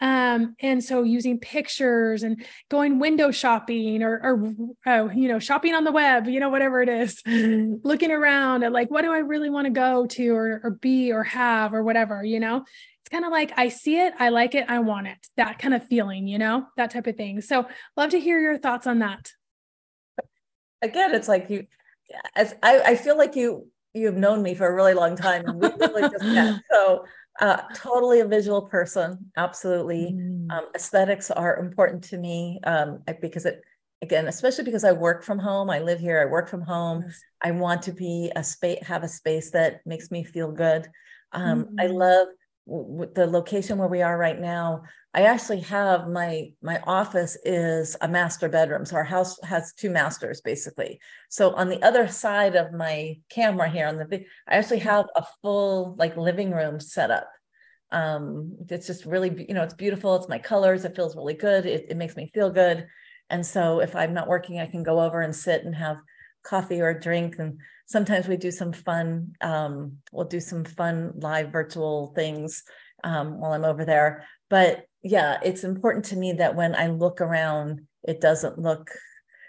Um, 0.02 0.56
and 0.62 0.84
so 0.84 1.04
using 1.04 1.40
pictures 1.40 2.24
and 2.24 2.46
going 2.70 3.00
window 3.00 3.32
shopping 3.32 4.02
or, 4.02 4.20
or 4.24 4.54
oh, 4.86 5.10
you 5.10 5.28
know, 5.28 5.40
shopping 5.40 5.74
on 5.74 5.84
the 5.84 5.92
web, 5.92 6.28
you 6.28 6.40
know, 6.40 6.50
whatever 6.50 6.82
it 6.82 6.90
is, 6.90 7.22
looking 7.26 8.12
around 8.12 8.64
at 8.64 8.72
like, 8.72 8.90
what 8.90 9.02
do 9.02 9.12
I 9.12 9.20
really 9.20 9.50
want 9.50 9.66
to 9.66 9.72
go 9.72 10.06
to 10.06 10.30
or, 10.30 10.62
or 10.64 10.72
be 10.72 11.12
or 11.12 11.24
have 11.24 11.74
or 11.74 11.84
whatever, 11.84 12.24
you 12.24 12.40
know, 12.40 12.64
it's 13.02 13.10
kind 13.12 13.26
of 13.26 13.32
like 13.32 13.52
I 13.58 13.68
see 13.70 13.98
it, 13.98 14.14
I 14.20 14.30
like 14.30 14.56
it, 14.56 14.66
I 14.70 14.80
want 14.80 15.08
it, 15.08 15.18
that 15.36 15.60
kind 15.60 15.74
of 15.74 15.86
feeling, 15.86 16.28
you 16.28 16.38
know, 16.38 16.68
that 16.78 16.92
type 16.92 17.08
of 17.08 17.18
thing. 17.18 17.42
So 17.42 17.68
love 17.98 18.12
to 18.12 18.20
hear 18.20 18.40
your 18.40 18.58
thoughts 18.58 18.88
on 18.88 19.00
that. 19.00 19.32
Again, 20.82 21.14
it's 21.14 21.28
like 21.28 21.50
you, 21.50 21.68
as 22.36 22.56
I, 22.64 22.82
I 22.82 22.96
feel 22.96 23.18
like 23.18 23.36
you, 23.36 23.68
you've 23.94 24.16
known 24.16 24.42
me 24.42 24.56
for 24.56 24.68
a 24.68 24.74
really 24.74 24.94
long 24.94 25.16
time 25.16 25.46
and 25.46 25.60
we 25.60 25.68
really 25.68 26.04
just 26.04 26.24
met. 26.24 26.62
So 26.72 27.06
uh, 27.40 27.62
totally 27.76 28.20
a 28.20 28.26
visual 28.26 28.64
person, 28.64 29.32
absolutely. 29.38 30.14
Mm. 30.14 30.52
Um, 30.52 30.66
aesthetics 30.76 31.32
are 31.32 31.58
important 31.58 32.04
to 32.06 32.18
me 32.18 32.60
um, 32.66 33.04
because 33.22 33.46
it 33.46 33.62
again, 34.02 34.28
especially 34.28 34.64
because 34.64 34.84
I 34.84 34.92
work 34.92 35.24
from 35.24 35.40
home, 35.40 35.70
I 35.70 35.80
live 35.80 36.00
here, 36.00 36.22
I 36.22 36.26
work 36.26 36.50
from 36.50 36.62
home. 36.62 37.04
Yes. 37.06 37.22
I 37.42 37.52
want 37.52 37.82
to 37.84 37.92
be 37.92 38.32
a 38.36 38.44
space, 38.44 38.80
have 38.86 39.04
a 39.04 39.08
space 39.08 39.52
that 39.52 39.82
makes 39.86 40.12
me 40.12 40.24
feel 40.24 40.52
good. 40.52 40.88
Um, 41.32 41.66
mm-hmm. 41.66 41.80
I 41.80 41.88
love 41.88 42.28
w- 42.68 43.12
the 43.14 43.28
location 43.28 43.78
where 43.78 43.88
we 43.88 44.02
are 44.02 44.18
right 44.18 44.40
now. 44.40 44.84
I 45.14 45.24
actually 45.24 45.62
have 45.62 46.08
my 46.08 46.52
my 46.62 46.80
office 46.86 47.36
is 47.44 47.98
a 48.02 48.08
master 48.08 48.48
bedroom. 48.48 48.86
So 48.86 48.96
our 48.96 49.04
house 49.04 49.42
has 49.44 49.74
two 49.74 49.90
masters 49.90 50.42
basically. 50.42 51.00
So 51.30 51.54
on 51.56 51.68
the 51.68 51.82
other 51.82 52.08
side 52.08 52.56
of 52.56 52.74
my 52.74 53.18
camera 53.30 53.70
here 53.70 53.88
on 53.88 53.98
the 53.98 54.26
I 54.48 54.56
actually 54.56 54.80
have 54.80 55.06
a 55.16 55.26
full 55.42 55.96
like 55.98 56.16
living 56.16 56.52
room 56.52 56.80
set 56.80 57.10
up. 57.10 57.28
Um, 57.92 58.56
it's 58.70 58.86
just 58.86 59.06
really, 59.06 59.48
you 59.48 59.56
know, 59.56 59.64
it's 59.64 59.74
beautiful. 59.74 60.16
It's 60.16 60.30
my 60.30 60.38
colors. 60.38 60.86
It 60.86 60.96
feels 60.96 61.16
really 61.16 61.34
good. 61.34 61.66
It, 61.66 61.88
it 61.90 61.98
makes 61.98 62.16
me 62.16 62.30
feel 62.32 62.52
good. 62.52 62.86
And 63.32 63.44
so 63.44 63.80
if 63.80 63.96
I'm 63.96 64.14
not 64.14 64.28
working, 64.28 64.60
I 64.60 64.68
can 64.68 64.84
go 64.84 65.00
over 65.00 65.22
and 65.22 65.36
sit 65.36 65.64
and 65.64 65.74
have 65.76 65.98
coffee 66.44 66.82
or 66.82 66.90
a 66.90 67.00
drink. 67.00 67.38
And 67.40 67.60
sometimes 67.88 68.28
we 68.28 68.38
do 68.38 68.52
some 68.52 68.74
fun, 68.74 69.34
um, 69.42 69.98
we'll 70.12 70.26
do 70.28 70.40
some 70.40 70.66
fun 70.66 71.14
live 71.16 71.52
virtual 71.52 72.14
things 72.16 72.64
um, 73.04 73.40
while 73.40 73.54
I'm 73.54 73.66
over 73.66 73.86
there. 73.86 74.28
But 74.50 74.86
yeah, 75.04 75.40
it's 75.44 75.64
important 75.64 76.06
to 76.06 76.16
me 76.16 76.34
that 76.34 76.56
when 76.56 76.76
I 76.76 76.88
look 76.88 77.22
around, 77.22 77.82
it 78.04 78.22
doesn't 78.22 78.58
look, 78.58 78.92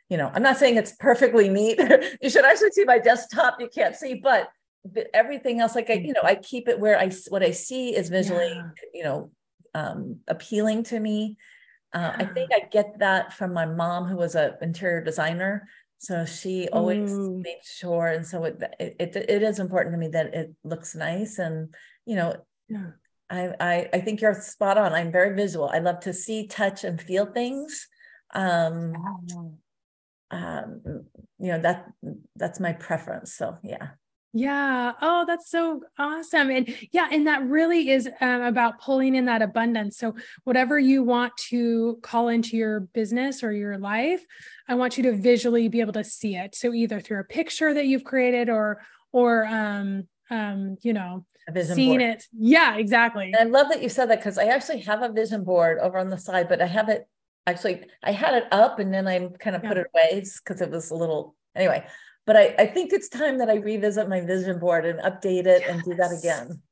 you 0.08 0.16
know, 0.16 0.30
I'm 0.32 0.42
not 0.42 0.56
saying 0.56 0.76
it's 0.76 0.92
perfectly 0.92 1.48
neat. 1.48 1.78
you 2.20 2.30
should 2.30 2.44
actually 2.44 2.70
see 2.72 2.84
my 2.84 2.98
desktop. 2.98 3.60
You 3.60 3.68
can't 3.68 3.96
see, 3.96 4.14
but 4.14 4.48
everything 5.12 5.60
else, 5.60 5.74
like 5.74 5.90
I, 5.90 5.94
you 5.94 6.12
know, 6.12 6.22
I 6.22 6.36
keep 6.36 6.68
it 6.68 6.78
where 6.78 6.98
I, 6.98 7.10
what 7.28 7.42
I 7.42 7.50
see 7.50 7.94
is 7.94 8.08
visually, 8.08 8.52
yeah. 8.54 8.70
you 8.94 9.04
know, 9.04 9.30
um, 9.74 10.20
appealing 10.28 10.84
to 10.84 11.00
me. 11.00 11.36
Uh, 11.92 12.12
I 12.16 12.24
think 12.24 12.50
I 12.52 12.68
get 12.70 13.00
that 13.00 13.32
from 13.32 13.52
my 13.52 13.66
mom, 13.66 14.06
who 14.06 14.16
was 14.16 14.36
an 14.36 14.54
interior 14.62 15.02
designer. 15.02 15.68
So 15.98 16.24
she 16.24 16.68
always 16.68 17.10
mm. 17.10 17.42
made 17.42 17.60
sure, 17.62 18.06
and 18.06 18.26
so 18.26 18.44
it, 18.44 18.62
it 18.78 19.16
it 19.16 19.42
is 19.42 19.58
important 19.58 19.92
to 19.92 19.98
me 19.98 20.08
that 20.08 20.32
it 20.32 20.54
looks 20.64 20.94
nice, 20.94 21.38
and 21.38 21.74
you 22.06 22.16
know, 22.16 22.36
yeah. 22.68 22.92
I, 23.31 23.55
I 23.61 23.88
I 23.95 24.01
think 24.01 24.21
you're 24.21 24.35
spot 24.35 24.77
on. 24.77 24.93
I'm 24.93 25.12
very 25.12 25.35
visual. 25.35 25.71
I 25.73 25.79
love 25.79 26.01
to 26.01 26.12
see, 26.12 26.47
touch, 26.47 26.85
and 26.85 27.01
feel 27.01 27.27
things. 27.27 27.88
Um, 28.35 28.95
um, 30.31 30.83
you 31.38 31.53
know 31.53 31.61
that 31.61 31.87
that's 32.37 32.61
my 32.61 32.73
preference. 32.73 33.35
So 33.35 33.59
yeah. 33.62 33.90
Yeah. 34.33 34.93
Oh, 35.03 35.25
that's 35.27 35.51
so 35.51 35.83
awesome. 35.99 36.51
And 36.51 36.73
yeah, 36.93 37.09
and 37.11 37.27
that 37.27 37.43
really 37.43 37.90
is 37.90 38.09
um, 38.21 38.43
about 38.43 38.81
pulling 38.81 39.16
in 39.16 39.25
that 39.25 39.43
abundance. 39.43 39.99
So, 39.99 40.14
whatever 40.45 40.79
you 40.79 41.03
want 41.03 41.37
to 41.49 41.99
call 42.03 42.29
into 42.29 42.57
your 42.57 42.81
business 42.81 43.43
or 43.43 43.53
your 43.53 43.77
life, 43.77 44.25
I 44.69 44.77
want 44.77 44.97
you 44.97 45.03
to 45.05 45.16
visually 45.16 45.66
be 45.69 45.81
able 45.81 45.95
to 45.95 46.05
see 46.05 46.37
it. 46.37 46.55
So, 46.55 46.73
either 46.73 47.01
through 47.01 47.21
a 47.21 47.25
picture 47.25 47.75
that 47.75 47.87
you've 47.87 48.05
created 48.05 48.49
or, 48.49 48.83
or, 49.11 49.47
um, 49.47 50.07
um, 50.31 50.77
you 50.83 50.93
know, 50.93 51.27
seeing 51.74 51.98
board. 51.98 52.02
it. 52.02 52.26
Yeah, 52.32 52.76
exactly. 52.76 53.32
And 53.32 53.36
I 53.36 53.44
love 53.44 53.68
that 53.70 53.82
you 53.82 53.88
said 53.88 54.10
that 54.10 54.18
because 54.18 54.38
I 54.38 54.44
actually 54.44 54.80
have 54.80 55.02
a 55.02 55.12
vision 55.12 55.44
board 55.44 55.78
over 55.78 55.98
on 55.98 56.10
the 56.10 56.18
side, 56.18 56.48
but 56.48 56.60
I 56.60 56.66
have 56.66 56.88
it 56.88 57.08
actually, 57.46 57.84
I 58.02 58.12
had 58.12 58.34
it 58.34 58.44
up 58.52 58.78
and 58.78 58.92
then 58.92 59.06
I 59.06 59.18
kind 59.38 59.56
of 59.56 59.62
yeah. 59.62 59.68
put 59.68 59.78
it 59.78 59.86
away 59.94 60.22
because 60.44 60.60
it 60.60 60.70
was 60.70 60.90
a 60.90 60.94
little, 60.94 61.34
anyway 61.54 61.84
but 62.30 62.36
I, 62.36 62.54
I 62.60 62.66
think 62.66 62.92
it's 62.92 63.08
time 63.08 63.38
that 63.38 63.50
I 63.50 63.56
revisit 63.56 64.08
my 64.08 64.20
vision 64.20 64.60
board 64.60 64.86
and 64.86 65.00
update 65.00 65.46
it 65.46 65.62
yes. 65.62 65.68
and 65.68 65.82
do 65.82 65.94
that 65.96 66.16
again. 66.16 66.62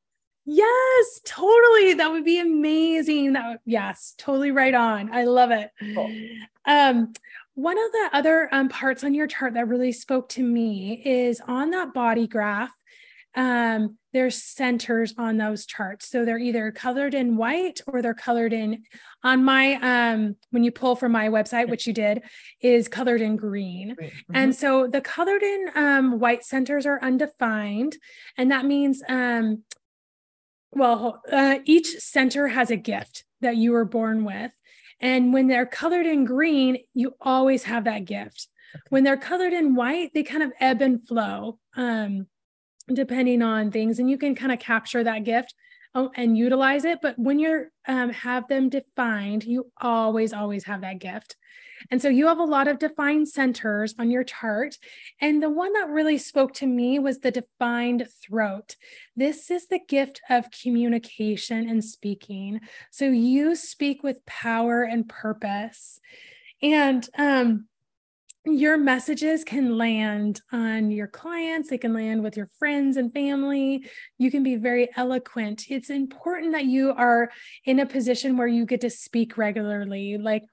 Yes, 0.45 1.19
totally. 1.25 1.95
That 1.95 2.11
would 2.11 2.23
be 2.23 2.39
amazing. 2.39 3.33
That 3.33 3.49
would, 3.49 3.59
yes, 3.65 4.15
totally 4.17 4.51
right 4.51 4.73
on. 4.73 5.13
I 5.13 5.25
love 5.25 5.51
it. 5.51 5.69
Cool. 5.93 6.15
Um, 6.65 7.11
one 7.55 7.77
of 7.77 7.91
the 7.91 8.09
other 8.13 8.47
um, 8.53 8.69
parts 8.69 9.03
on 9.03 9.13
your 9.13 9.27
chart 9.27 9.55
that 9.55 9.67
really 9.67 9.91
spoke 9.91 10.29
to 10.29 10.43
me 10.43 11.01
is 11.03 11.41
on 11.45 11.71
that 11.71 11.93
body 11.93 12.25
graph 12.25 12.71
um, 13.35 13.97
there's 14.13 14.41
centers 14.41 15.13
on 15.17 15.37
those 15.37 15.65
charts. 15.65 16.09
So 16.09 16.25
they're 16.25 16.39
either 16.39 16.71
colored 16.71 17.13
in 17.13 17.37
white 17.37 17.81
or 17.87 18.01
they're 18.01 18.13
colored 18.13 18.53
in 18.53 18.83
on 19.23 19.43
my 19.43 19.73
um 19.75 20.35
when 20.51 20.63
you 20.63 20.71
pull 20.71 20.95
from 20.95 21.11
my 21.11 21.29
website, 21.29 21.69
which 21.69 21.85
you 21.85 21.93
did, 21.93 22.23
is 22.61 22.87
colored 22.87 23.21
in 23.21 23.35
green. 23.35 23.95
Mm-hmm. 24.01 24.35
And 24.35 24.55
so 24.55 24.87
the 24.87 25.01
colored 25.01 25.43
in 25.43 25.67
um 25.75 26.19
white 26.19 26.43
centers 26.43 26.85
are 26.85 27.01
undefined. 27.01 27.97
And 28.37 28.51
that 28.51 28.65
means 28.65 29.01
um 29.07 29.63
well, 30.71 31.21
uh, 31.31 31.59
each 31.65 31.97
center 31.97 32.47
has 32.47 32.69
a 32.69 32.75
gift 32.77 33.23
that 33.41 33.57
you 33.57 33.71
were 33.71 33.85
born 33.85 34.23
with. 34.23 34.51
And 34.99 35.33
when 35.33 35.47
they're 35.47 35.65
colored 35.65 36.05
in 36.05 36.25
green, 36.25 36.77
you 36.93 37.15
always 37.21 37.63
have 37.63 37.85
that 37.85 38.05
gift. 38.05 38.47
Okay. 38.75 38.81
When 38.89 39.03
they're 39.03 39.17
colored 39.17 39.53
in 39.53 39.75
white, 39.75 40.11
they 40.13 40.23
kind 40.23 40.43
of 40.43 40.51
ebb 40.59 40.81
and 40.81 41.05
flow. 41.05 41.57
Um, 41.75 42.27
depending 42.93 43.41
on 43.41 43.71
things 43.71 43.99
and 43.99 44.09
you 44.09 44.17
can 44.17 44.35
kind 44.35 44.51
of 44.51 44.59
capture 44.59 45.03
that 45.03 45.23
gift 45.23 45.53
oh, 45.95 46.11
and 46.15 46.37
utilize 46.37 46.85
it 46.85 46.99
but 47.01 47.17
when 47.17 47.39
you're 47.39 47.71
um, 47.87 48.09
have 48.09 48.47
them 48.47 48.69
defined 48.69 49.43
you 49.43 49.71
always 49.81 50.33
always 50.33 50.65
have 50.65 50.81
that 50.81 50.99
gift. 50.99 51.35
And 51.89 52.01
so 52.01 52.09
you 52.09 52.27
have 52.27 52.39
a 52.39 52.43
lot 52.43 52.67
of 52.67 52.77
defined 52.77 53.29
centers 53.29 53.95
on 53.97 54.11
your 54.11 54.25
chart 54.25 54.77
and 55.21 55.41
the 55.41 55.49
one 55.49 55.71
that 55.73 55.87
really 55.87 56.17
spoke 56.17 56.53
to 56.55 56.67
me 56.67 56.99
was 56.99 57.19
the 57.19 57.31
defined 57.31 58.05
throat. 58.21 58.75
This 59.15 59.49
is 59.49 59.67
the 59.67 59.79
gift 59.87 60.19
of 60.29 60.51
communication 60.51 61.69
and 61.69 61.83
speaking. 61.83 62.59
So 62.91 63.05
you 63.05 63.55
speak 63.55 64.03
with 64.03 64.25
power 64.25 64.83
and 64.83 65.07
purpose. 65.07 66.01
And 66.61 67.07
um 67.17 67.68
your 68.45 68.77
messages 68.77 69.43
can 69.43 69.77
land 69.77 70.41
on 70.51 70.91
your 70.91 71.07
clients, 71.07 71.69
they 71.69 71.77
can 71.77 71.93
land 71.93 72.23
with 72.23 72.37
your 72.37 72.49
friends 72.57 72.97
and 72.97 73.13
family. 73.13 73.85
You 74.17 74.31
can 74.31 74.43
be 74.43 74.55
very 74.55 74.89
eloquent. 74.95 75.65
It's 75.69 75.89
important 75.89 76.53
that 76.53 76.65
you 76.65 76.91
are 76.93 77.29
in 77.65 77.79
a 77.79 77.85
position 77.85 78.37
where 78.37 78.47
you 78.47 78.65
get 78.65 78.81
to 78.81 78.89
speak 78.89 79.37
regularly. 79.37 80.17
Like 80.17 80.43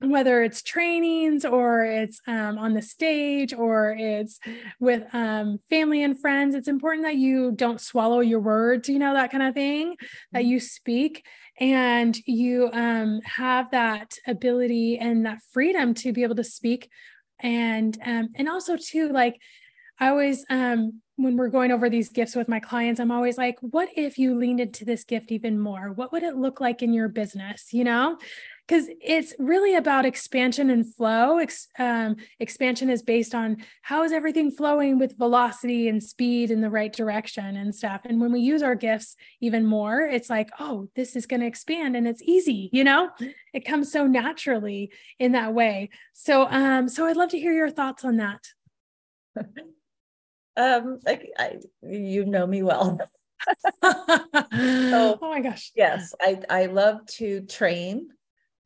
whether 0.00 0.42
it's 0.42 0.62
trainings 0.62 1.44
or 1.44 1.84
it's 1.84 2.20
um, 2.26 2.58
on 2.58 2.74
the 2.74 2.82
stage 2.82 3.54
or 3.54 3.94
it's 3.98 4.38
with 4.80 5.02
um, 5.14 5.58
family 5.70 6.02
and 6.02 6.20
friends, 6.20 6.54
it's 6.54 6.68
important 6.68 7.04
that 7.04 7.16
you 7.16 7.52
don't 7.52 7.80
swallow 7.80 8.20
your 8.20 8.40
words, 8.40 8.88
you 8.88 8.98
know, 8.98 9.14
that 9.14 9.30
kind 9.30 9.42
of 9.42 9.54
thing, 9.54 9.92
mm-hmm. 9.92 10.06
that 10.32 10.44
you 10.44 10.60
speak 10.60 11.24
and 11.60 12.18
you 12.26 12.70
um, 12.72 13.20
have 13.24 13.70
that 13.70 14.14
ability 14.26 14.98
and 14.98 15.24
that 15.24 15.38
freedom 15.52 15.94
to 15.94 16.12
be 16.12 16.22
able 16.22 16.34
to 16.34 16.44
speak. 16.44 16.90
And 17.40 17.96
um, 18.04 18.30
and 18.34 18.48
also 18.48 18.76
too, 18.76 19.10
like 19.10 19.40
I 20.00 20.08
always 20.08 20.44
um, 20.50 21.00
when 21.16 21.36
we're 21.36 21.48
going 21.48 21.70
over 21.70 21.88
these 21.88 22.08
gifts 22.08 22.34
with 22.34 22.48
my 22.48 22.58
clients, 22.58 22.98
I'm 23.00 23.12
always 23.12 23.38
like, 23.38 23.56
what 23.60 23.88
if 23.96 24.18
you 24.18 24.36
leaned 24.36 24.60
into 24.60 24.84
this 24.84 25.04
gift 25.04 25.30
even 25.30 25.58
more? 25.58 25.92
What 25.92 26.10
would 26.12 26.24
it 26.24 26.36
look 26.36 26.60
like 26.60 26.82
in 26.82 26.92
your 26.92 27.08
business? 27.08 27.72
You 27.72 27.84
know, 27.84 28.18
because 28.66 28.88
it's 29.00 29.34
really 29.38 29.74
about 29.74 30.06
expansion 30.06 30.70
and 30.70 30.94
flow. 30.94 31.38
Ex, 31.38 31.68
um, 31.78 32.16
expansion 32.40 32.88
is 32.88 33.02
based 33.02 33.34
on 33.34 33.58
how 33.82 34.02
is 34.04 34.12
everything 34.12 34.50
flowing 34.50 34.98
with 34.98 35.18
velocity 35.18 35.88
and 35.88 36.02
speed 36.02 36.50
in 36.50 36.60
the 36.60 36.70
right 36.70 36.92
direction 36.92 37.56
and 37.56 37.74
stuff. 37.74 38.00
And 38.04 38.20
when 38.20 38.32
we 38.32 38.40
use 38.40 38.62
our 38.62 38.74
gifts 38.74 39.16
even 39.40 39.66
more, 39.66 40.00
it's 40.00 40.30
like, 40.30 40.50
oh, 40.58 40.88
this 40.96 41.14
is 41.14 41.26
going 41.26 41.40
to 41.40 41.46
expand 41.46 41.96
and 41.96 42.08
it's 42.08 42.22
easy. 42.22 42.70
You 42.72 42.84
know, 42.84 43.10
it 43.52 43.66
comes 43.66 43.92
so 43.92 44.06
naturally 44.06 44.90
in 45.18 45.32
that 45.32 45.52
way. 45.52 45.90
So, 46.14 46.46
um, 46.48 46.88
so 46.88 47.06
I'd 47.06 47.16
love 47.16 47.30
to 47.30 47.38
hear 47.38 47.52
your 47.52 47.70
thoughts 47.70 48.04
on 48.04 48.16
that. 48.16 48.46
um, 50.56 51.00
I, 51.06 51.20
I, 51.38 51.58
you 51.82 52.24
know 52.24 52.46
me 52.46 52.62
well. 52.62 52.98
so, 53.84 53.98
oh 54.50 55.18
my 55.20 55.40
gosh. 55.40 55.70
Yes, 55.74 56.14
I, 56.18 56.40
I 56.48 56.66
love 56.66 57.04
to 57.18 57.42
train. 57.42 58.08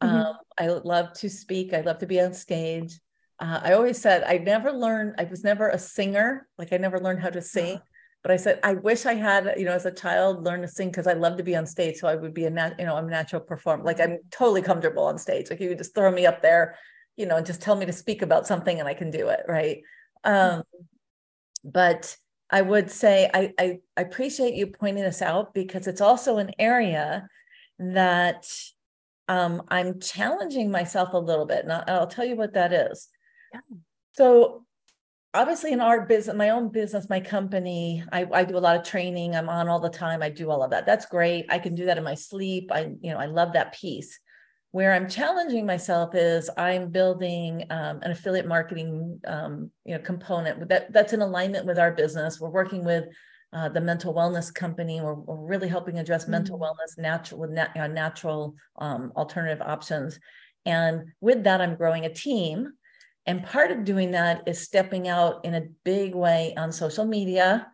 Mm-hmm. 0.02 0.16
Um, 0.16 0.36
I 0.58 0.68
love 0.68 1.12
to 1.14 1.28
speak. 1.28 1.74
I 1.74 1.80
love 1.80 1.98
to 1.98 2.06
be 2.06 2.20
on 2.20 2.32
stage. 2.32 2.98
Uh, 3.40 3.60
I 3.62 3.72
always 3.72 4.00
said 4.00 4.24
I 4.24 4.38
never 4.38 4.72
learned. 4.72 5.14
I 5.18 5.24
was 5.24 5.44
never 5.44 5.68
a 5.68 5.78
singer. 5.78 6.48
Like 6.58 6.72
I 6.72 6.76
never 6.76 6.98
learned 6.98 7.20
how 7.20 7.30
to 7.30 7.42
sing. 7.42 7.76
Uh-huh. 7.76 7.84
But 8.22 8.32
I 8.32 8.36
said 8.36 8.60
I 8.64 8.74
wish 8.74 9.06
I 9.06 9.14
had, 9.14 9.54
you 9.56 9.64
know, 9.64 9.72
as 9.72 9.86
a 9.86 9.92
child, 9.92 10.44
learned 10.44 10.62
to 10.62 10.68
sing 10.68 10.90
because 10.90 11.06
I 11.06 11.12
love 11.12 11.36
to 11.36 11.44
be 11.44 11.54
on 11.54 11.66
stage. 11.66 11.98
So 11.98 12.08
I 12.08 12.16
would 12.16 12.34
be 12.34 12.46
a 12.46 12.50
nat, 12.50 12.74
you 12.78 12.84
know, 12.84 12.96
I'm 12.96 13.06
a 13.06 13.10
natural 13.10 13.40
performer. 13.40 13.84
Like 13.84 14.00
I'm 14.00 14.18
totally 14.30 14.62
comfortable 14.62 15.04
on 15.04 15.18
stage. 15.18 15.50
Like 15.50 15.60
you 15.60 15.68
would 15.68 15.78
just 15.78 15.94
throw 15.94 16.10
me 16.10 16.26
up 16.26 16.42
there, 16.42 16.76
you 17.16 17.26
know, 17.26 17.36
and 17.36 17.46
just 17.46 17.62
tell 17.62 17.76
me 17.76 17.86
to 17.86 17.92
speak 17.92 18.22
about 18.22 18.46
something 18.46 18.78
and 18.78 18.88
I 18.88 18.94
can 18.94 19.10
do 19.10 19.28
it, 19.28 19.40
right? 19.46 19.82
Um, 20.24 20.64
but 21.64 22.16
I 22.50 22.62
would 22.62 22.90
say 22.90 23.30
I, 23.32 23.52
I 23.58 23.78
I 23.96 24.00
appreciate 24.02 24.54
you 24.54 24.66
pointing 24.68 25.04
this 25.04 25.22
out 25.22 25.54
because 25.54 25.86
it's 25.86 26.00
also 26.00 26.38
an 26.38 26.50
area 26.58 27.28
that 27.78 28.46
um, 29.28 29.62
I'm 29.68 30.00
challenging 30.00 30.70
myself 30.70 31.12
a 31.12 31.18
little 31.18 31.46
bit. 31.46 31.64
And 31.64 31.72
I'll, 31.72 31.84
I'll 31.86 32.06
tell 32.06 32.24
you 32.24 32.36
what 32.36 32.54
that 32.54 32.72
is. 32.72 33.08
Yeah. 33.52 33.60
So, 34.12 34.64
obviously, 35.34 35.72
in 35.72 35.80
our 35.80 36.06
business, 36.06 36.34
my 36.36 36.50
own 36.50 36.70
business, 36.70 37.08
my 37.08 37.20
company, 37.20 38.02
I, 38.12 38.26
I 38.32 38.44
do 38.44 38.56
a 38.56 38.60
lot 38.60 38.76
of 38.76 38.84
training. 38.84 39.36
I'm 39.36 39.48
on 39.48 39.68
all 39.68 39.80
the 39.80 39.90
time. 39.90 40.22
I 40.22 40.30
do 40.30 40.50
all 40.50 40.62
of 40.62 40.70
that. 40.70 40.86
That's 40.86 41.06
great. 41.06 41.46
I 41.50 41.58
can 41.58 41.74
do 41.74 41.84
that 41.86 41.98
in 41.98 42.04
my 42.04 42.14
sleep. 42.14 42.70
I, 42.72 42.90
you 43.00 43.12
know, 43.12 43.18
I 43.18 43.26
love 43.26 43.52
that 43.52 43.74
piece. 43.74 44.18
where 44.72 44.92
I'm 44.94 45.08
challenging 45.08 45.64
myself 45.64 46.14
is 46.14 46.50
I'm 46.56 46.90
building 46.90 47.64
um, 47.70 48.00
an 48.02 48.10
affiliate 48.10 48.46
marketing 48.46 49.20
um, 49.26 49.70
you 49.84 49.94
know 49.94 50.00
component 50.00 50.68
that 50.68 50.92
that's 50.92 51.12
in 51.12 51.22
alignment 51.22 51.66
with 51.66 51.78
our 51.78 51.92
business. 51.92 52.40
We're 52.40 52.50
working 52.50 52.84
with 52.84 53.04
uh, 53.52 53.68
the 53.68 53.80
mental 53.80 54.14
wellness 54.14 54.52
company. 54.52 55.00
We're, 55.00 55.14
we're 55.14 55.46
really 55.46 55.68
helping 55.68 55.98
address 55.98 56.22
mm-hmm. 56.22 56.32
mental 56.32 56.58
wellness 56.58 56.98
natural 56.98 57.40
with 57.40 57.50
nat- 57.50 57.76
uh, 57.76 57.86
natural 57.86 58.54
um, 58.78 59.12
alternative 59.16 59.62
options. 59.66 60.18
And 60.66 61.12
with 61.20 61.44
that, 61.44 61.60
I'm 61.60 61.76
growing 61.76 62.04
a 62.04 62.12
team. 62.12 62.72
And 63.26 63.44
part 63.44 63.70
of 63.70 63.84
doing 63.84 64.12
that 64.12 64.46
is 64.46 64.60
stepping 64.60 65.08
out 65.08 65.44
in 65.44 65.54
a 65.54 65.68
big 65.84 66.14
way 66.14 66.54
on 66.56 66.72
social 66.72 67.04
media. 67.04 67.66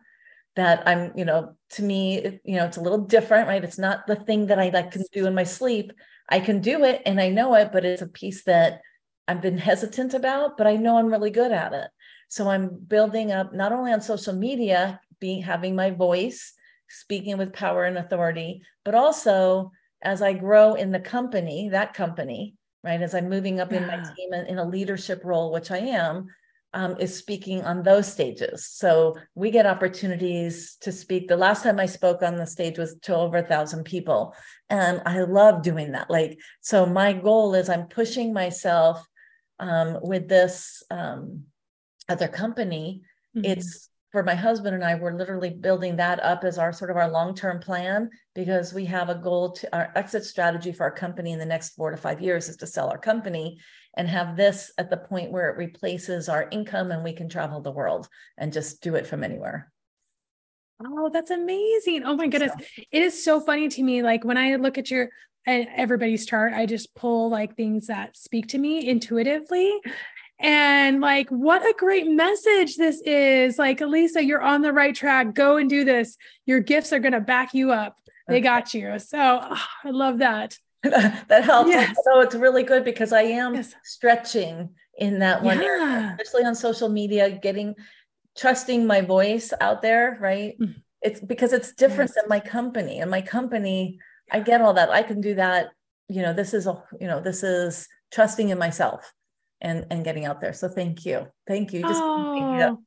That 0.55 0.87
I'm, 0.87 1.11
you 1.17 1.25
know, 1.25 1.55
to 1.71 1.83
me, 1.83 2.39
you 2.45 2.55
know, 2.55 2.65
it's 2.65 2.77
a 2.77 2.81
little 2.81 2.99
different, 2.99 3.49
right? 3.49 3.61
It's 3.61 3.77
not 3.77 4.07
the 4.07 4.15
thing 4.15 4.47
that 4.47 4.57
I 4.57 4.69
like 4.69 4.91
can 4.91 5.03
do 5.11 5.25
in 5.25 5.35
my 5.35 5.43
sleep, 5.43 5.91
I 6.29 6.39
can 6.39 6.61
do 6.61 6.85
it 6.85 7.01
and 7.05 7.19
I 7.19 7.29
know 7.29 7.53
it, 7.55 7.71
but 7.73 7.83
it's 7.83 8.01
a 8.01 8.07
piece 8.07 8.45
that 8.45 8.79
I've 9.27 9.41
been 9.41 9.57
hesitant 9.57 10.13
about, 10.13 10.57
but 10.57 10.67
I 10.67 10.75
know 10.75 10.97
I'm 10.97 11.07
really 11.07 11.29
good 11.29 11.51
at 11.51 11.73
it. 11.73 11.89
So 12.29 12.49
I'm 12.49 12.69
building 12.87 13.31
up 13.31 13.53
not 13.53 13.71
only 13.71 13.91
on 13.91 14.01
social 14.01 14.33
media, 14.33 14.99
being 15.19 15.41
having 15.41 15.75
my 15.75 15.91
voice, 15.91 16.53
speaking 16.89 17.37
with 17.37 17.53
power 17.53 17.85
and 17.85 17.97
authority, 17.97 18.61
but 18.83 18.95
also 18.95 19.71
as 20.01 20.21
I 20.21 20.33
grow 20.33 20.75
in 20.75 20.91
the 20.91 20.99
company, 20.99 21.69
that 21.69 21.93
company, 21.93 22.55
right? 22.83 23.01
As 23.01 23.15
I'm 23.15 23.29
moving 23.29 23.59
up 23.59 23.71
yeah. 23.71 23.77
in 23.79 23.87
my 23.87 24.13
team 24.15 24.33
and 24.33 24.47
in 24.47 24.59
a 24.59 24.65
leadership 24.65 25.21
role, 25.23 25.51
which 25.51 25.71
I 25.71 25.79
am, 25.79 26.27
um, 26.75 26.97
is 26.99 27.17
speaking 27.17 27.63
on 27.63 27.83
those 27.83 28.11
stages. 28.11 28.67
So 28.67 29.15
we 29.33 29.49
get 29.49 29.65
opportunities 29.65 30.75
to 30.81 30.91
speak. 30.91 31.27
The 31.27 31.37
last 31.37 31.63
time 31.63 31.79
I 31.79 31.85
spoke 31.85 32.21
on 32.21 32.35
the 32.35 32.45
stage 32.45 32.77
was 32.77 32.97
to 33.03 33.15
over 33.15 33.37
a 33.37 33.47
thousand 33.47 33.85
people. 33.85 34.35
And 34.69 35.01
I 35.05 35.21
love 35.21 35.63
doing 35.63 35.93
that. 35.93 36.11
Like, 36.11 36.37
so 36.59 36.85
my 36.85 37.13
goal 37.13 37.55
is 37.55 37.69
I'm 37.69 37.87
pushing 37.87 38.33
myself 38.33 39.07
um, 39.57 39.99
with 40.01 40.27
this 40.27 40.83
um, 40.91 41.45
other 42.09 42.27
company. 42.27 43.03
Mm-hmm. 43.35 43.45
It's 43.45 43.89
for 44.15 44.23
my 44.23 44.33
husband 44.33 44.73
and 44.73 44.81
I, 44.81 44.95
we're 44.95 45.17
literally 45.17 45.49
building 45.49 45.97
that 45.97 46.23
up 46.23 46.45
as 46.45 46.57
our 46.57 46.71
sort 46.71 46.89
of 46.89 46.95
our 46.95 47.11
long-term 47.11 47.59
plan 47.59 48.09
because 48.33 48.73
we 48.73 48.85
have 48.85 49.09
a 49.09 49.15
goal 49.15 49.51
to 49.51 49.75
our 49.75 49.91
exit 49.93 50.23
strategy 50.23 50.71
for 50.71 50.83
our 50.83 50.91
company 50.91 51.33
in 51.33 51.37
the 51.37 51.45
next 51.45 51.75
four 51.75 51.91
to 51.91 51.97
five 51.97 52.21
years 52.21 52.47
is 52.47 52.55
to 52.55 52.65
sell 52.65 52.87
our 52.87 52.97
company 52.97 53.59
and 53.97 54.07
have 54.07 54.37
this 54.37 54.71
at 54.77 54.89
the 54.89 54.95
point 54.95 55.33
where 55.33 55.49
it 55.49 55.57
replaces 55.57 56.29
our 56.29 56.47
income 56.49 56.91
and 56.91 57.03
we 57.03 57.11
can 57.11 57.27
travel 57.27 57.59
the 57.59 57.73
world 57.73 58.07
and 58.37 58.53
just 58.53 58.81
do 58.81 58.95
it 58.95 59.05
from 59.05 59.21
anywhere. 59.21 59.69
Oh, 60.81 61.09
that's 61.11 61.31
amazing. 61.31 62.03
Oh 62.05 62.15
my 62.15 62.27
goodness. 62.27 62.53
So. 62.57 62.83
It 62.93 63.01
is 63.01 63.21
so 63.21 63.41
funny 63.41 63.67
to 63.67 63.83
me. 63.83 64.01
Like 64.01 64.23
when 64.23 64.37
I 64.37 64.55
look 64.55 64.77
at 64.77 64.89
your 64.89 65.09
and 65.45 65.67
everybody's 65.75 66.25
chart, 66.25 66.53
I 66.53 66.65
just 66.65 66.95
pull 66.95 67.29
like 67.29 67.57
things 67.57 67.87
that 67.87 68.15
speak 68.15 68.47
to 68.47 68.57
me 68.57 68.87
intuitively. 68.87 69.77
And 70.39 70.99
like, 70.99 71.29
what 71.29 71.61
a 71.61 71.73
great 71.77 72.07
message 72.07 72.75
this 72.75 73.01
is. 73.01 73.57
Like, 73.57 73.81
Elisa, 73.81 74.23
you're 74.23 74.41
on 74.41 74.61
the 74.61 74.73
right 74.73 74.93
track. 74.93 75.33
Go 75.33 75.57
and 75.57 75.69
do 75.69 75.85
this. 75.85 76.17
Your 76.45 76.59
gifts 76.59 76.91
are 76.91 76.99
going 76.99 77.13
to 77.13 77.21
back 77.21 77.53
you 77.53 77.71
up. 77.71 77.97
They 78.27 78.41
got 78.41 78.73
you. 78.73 78.97
So 78.99 79.39
oh, 79.41 79.63
I 79.83 79.89
love 79.91 80.19
that. 80.19 80.57
that 80.83 81.43
helps. 81.43 81.69
Yes. 81.69 81.95
So 82.03 82.21
it's 82.21 82.35
really 82.35 82.63
good 82.63 82.83
because 82.83 83.13
I 83.13 83.21
am 83.21 83.55
yes. 83.55 83.73
stretching 83.83 84.71
in 84.97 85.19
that 85.19 85.43
one, 85.43 85.59
yeah. 85.59 85.65
area, 85.65 86.17
especially 86.19 86.45
on 86.45 86.55
social 86.55 86.89
media, 86.89 87.29
getting 87.29 87.75
trusting 88.37 88.85
my 88.85 89.01
voice 89.01 89.53
out 89.61 89.81
there, 89.81 90.17
right? 90.19 90.59
Mm. 90.59 90.75
It's 91.01 91.19
because 91.19 91.53
it's 91.53 91.73
different 91.73 92.09
yes. 92.09 92.15
than 92.15 92.29
my 92.29 92.39
company. 92.39 92.99
And 92.99 93.11
my 93.11 93.21
company, 93.21 93.99
I 94.31 94.39
get 94.39 94.61
all 94.61 94.73
that. 94.73 94.89
I 94.89 95.03
can 95.03 95.21
do 95.21 95.35
that. 95.35 95.69
You 96.07 96.21
know, 96.21 96.33
this 96.33 96.53
is 96.53 96.67
a, 96.67 96.83
you 96.99 97.07
know, 97.07 97.19
this 97.19 97.43
is 97.43 97.87
trusting 98.11 98.49
in 98.49 98.57
myself 98.57 99.11
and 99.65 99.85
and 99.89 100.05
getting 100.05 100.25
out 100.25 100.39
there. 100.39 100.53
So 100.53 100.69
thank 100.69 101.05
you. 101.05 101.27
Thank 101.47 101.73
you. 101.73 101.81
Just 101.81 102.01
oh. 102.01 102.77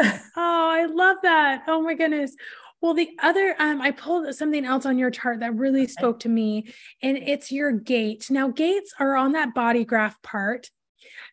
oh, 0.00 0.10
I 0.36 0.86
love 0.86 1.18
that. 1.22 1.62
Oh 1.68 1.82
my 1.82 1.94
goodness. 1.94 2.34
Well, 2.80 2.94
the 2.94 3.10
other, 3.20 3.56
um, 3.58 3.80
I 3.80 3.90
pulled 3.90 4.32
something 4.36 4.64
else 4.64 4.86
on 4.86 4.98
your 4.98 5.10
chart 5.10 5.40
that 5.40 5.56
really 5.56 5.82
okay. 5.82 5.90
spoke 5.90 6.20
to 6.20 6.28
me, 6.28 6.72
and 7.02 7.18
it's 7.18 7.50
your 7.50 7.72
gate. 7.72 8.28
Now, 8.30 8.48
gates 8.48 8.94
are 9.00 9.16
on 9.16 9.32
that 9.32 9.52
body 9.52 9.84
graph 9.84 10.22
part, 10.22 10.70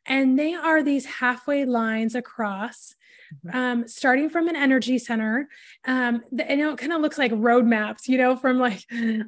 and 0.08 0.40
they 0.40 0.56
are 0.56 0.82
these 0.82 1.06
halfway 1.06 1.66
lines 1.66 2.16
across 2.16 2.96
Mm-hmm. 3.44 3.58
um, 3.58 3.88
starting 3.88 4.30
from 4.30 4.48
an 4.48 4.56
energy 4.56 5.00
center. 5.00 5.50
Um, 5.86 6.22
the, 6.32 6.50
and 6.50 6.62
it 6.62 6.78
kind 6.78 6.94
of 6.94 7.02
looks 7.02 7.18
like 7.18 7.32
road 7.34 7.66
maps, 7.66 8.08
you 8.08 8.20
know, 8.20 8.36
from 8.36 8.60
like 8.60 8.84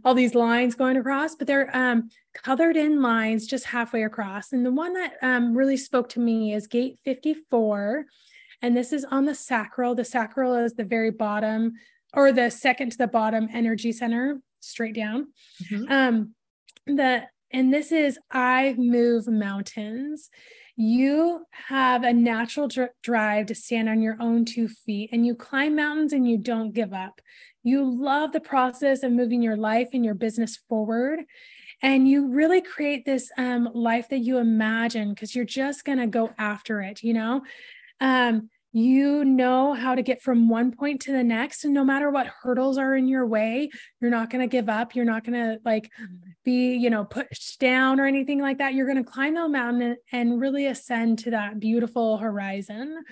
all 0.06 0.14
these 0.14 0.36
lines 0.36 0.76
going 0.76 0.98
across, 0.98 1.36
but 1.36 1.48
they're 1.48 1.76
um, 1.76 2.10
colored 2.44 2.78
in 2.78 3.02
lines 3.02 3.48
just 3.48 3.66
halfway 3.66 4.04
across. 4.04 4.52
And 4.52 4.66
the 4.66 4.72
one 4.72 4.94
that 4.94 5.14
um, 5.22 5.56
really 5.56 5.78
spoke 5.78 6.10
to 6.10 6.20
me 6.20 6.54
is 6.54 6.68
gate 6.68 7.00
54. 7.04 8.06
And 8.62 8.76
this 8.76 8.94
is 8.94 9.06
on 9.06 9.26
the 9.26 9.36
sacral. 9.36 9.96
The 9.96 10.06
sacral 10.06 10.56
is 10.56 10.74
the 10.74 10.84
very 10.84 11.12
bottom 11.12 11.74
or 12.14 12.32
the 12.32 12.50
second 12.50 12.92
to 12.94 12.98
the 12.98 13.08
bottom 13.08 13.48
energy 13.54 13.92
center, 13.92 14.42
straight 14.60 14.96
down. 14.96 15.28
Mm-hmm. 15.72 15.92
Um, 15.92 16.36
the 16.86 17.24
and 17.52 17.74
this 17.74 17.92
is 17.92 18.20
I 18.32 18.76
move 18.78 19.28
mountains 19.28 20.30
you 20.80 21.44
have 21.50 22.04
a 22.04 22.14
natural 22.14 22.68
dr- 22.68 22.92
drive 23.02 23.48
to 23.48 23.56
stand 23.56 23.90
on 23.90 24.00
your 24.00 24.16
own 24.20 24.46
two 24.46 24.68
feet 24.68 25.10
and 25.12 25.26
you 25.26 25.34
climb 25.34 25.76
mountains 25.76 26.14
and 26.14 26.30
you 26.30 26.38
don't 26.38 26.72
give 26.72 26.94
up. 26.94 27.20
You 27.64 27.84
love 27.84 28.32
the 28.32 28.40
process 28.40 29.02
of 29.02 29.12
moving 29.12 29.42
your 29.42 29.58
life 29.58 29.90
and 29.94 30.06
your 30.06 30.14
business 30.14 30.56
forward. 30.56 31.22
And 31.82 32.08
you 32.08 32.28
really 32.28 32.62
create 32.62 33.06
this 33.06 33.32
um, 33.38 33.70
life 33.74 34.10
that 34.10 34.20
you 34.20 34.38
imagine 34.38 35.14
because 35.14 35.36
you're 35.36 35.46
just 35.46 35.86
going 35.86 36.00
to 36.00 36.08
go 36.08 36.34
after 36.38 36.82
it, 36.82 37.04
you 37.04 37.14
know? 37.14 37.44
Um, 38.00 38.50
you 38.74 39.26
know 39.26 39.74
how 39.74 39.96
to 39.96 40.04
get 40.04 40.22
from 40.22 40.50
one 40.50 40.72
point 40.72 41.02
to 41.02 41.12
the 41.12 41.24
next 41.24 41.64
and 41.64 41.74
no 41.74 41.84
matter 41.84 42.12
what 42.12 42.28
hurdles 42.28 42.78
are 42.78 42.96
in 42.96 43.08
your 43.08 43.26
way 43.26 43.70
you're 44.00 44.12
not 44.12 44.30
going 44.30 44.42
to 44.42 44.48
give 44.48 44.70
up 44.70 44.94
you're 44.94 45.06
not 45.06 45.24
going 45.24 45.34
to 45.34 45.60
like 45.66 45.90
be 46.44 46.76
you 46.76 46.90
know 46.90 47.04
pushed 47.06 47.60
down 47.60 48.00
or 48.00 48.06
anything 48.06 48.40
like 48.40 48.58
that 48.58 48.74
you're 48.74 48.86
going 48.86 49.04
to 49.04 49.10
climb 49.10 49.34
the 49.34 49.48
mountain 49.48 49.82
and, 49.82 49.98
and 50.12 50.42
really 50.42 50.68
ascend 50.68 51.18
to 51.18 51.32
that 51.32 51.60
beautiful 51.60 52.18
horizon 52.18 53.04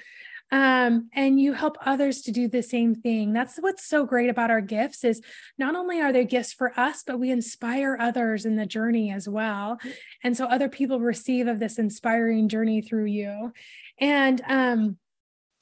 um, 0.52 1.10
and 1.14 1.40
you 1.40 1.54
help 1.54 1.78
others 1.86 2.22
to 2.22 2.32
do 2.32 2.48
the 2.48 2.62
same 2.62 2.96
thing. 2.96 3.34
That's 3.34 3.58
what's 3.58 3.86
so 3.86 4.06
great 4.06 4.30
about 4.30 4.52
our 4.52 4.62
gifts 4.62 5.04
is 5.04 5.22
not 5.58 5.76
only 5.76 6.02
are 6.02 6.14
they 6.14 6.26
gifts 6.26 6.54
for 6.54 6.78
us 6.80 7.04
but 7.06 7.20
we 7.20 7.32
inspire 7.32 7.98
others 8.00 8.46
in 8.46 8.56
the 8.56 8.66
journey 8.66 9.12
as 9.12 9.28
well. 9.28 9.80
And 10.24 10.38
so 10.38 10.46
other 10.46 10.70
people 10.70 11.00
receive 11.00 11.48
of 11.48 11.60
this 11.60 11.80
inspiring 11.80 12.48
journey 12.48 12.82
through 12.82 13.06
you. 13.06 13.54
And 14.00 14.42
um 14.48 14.98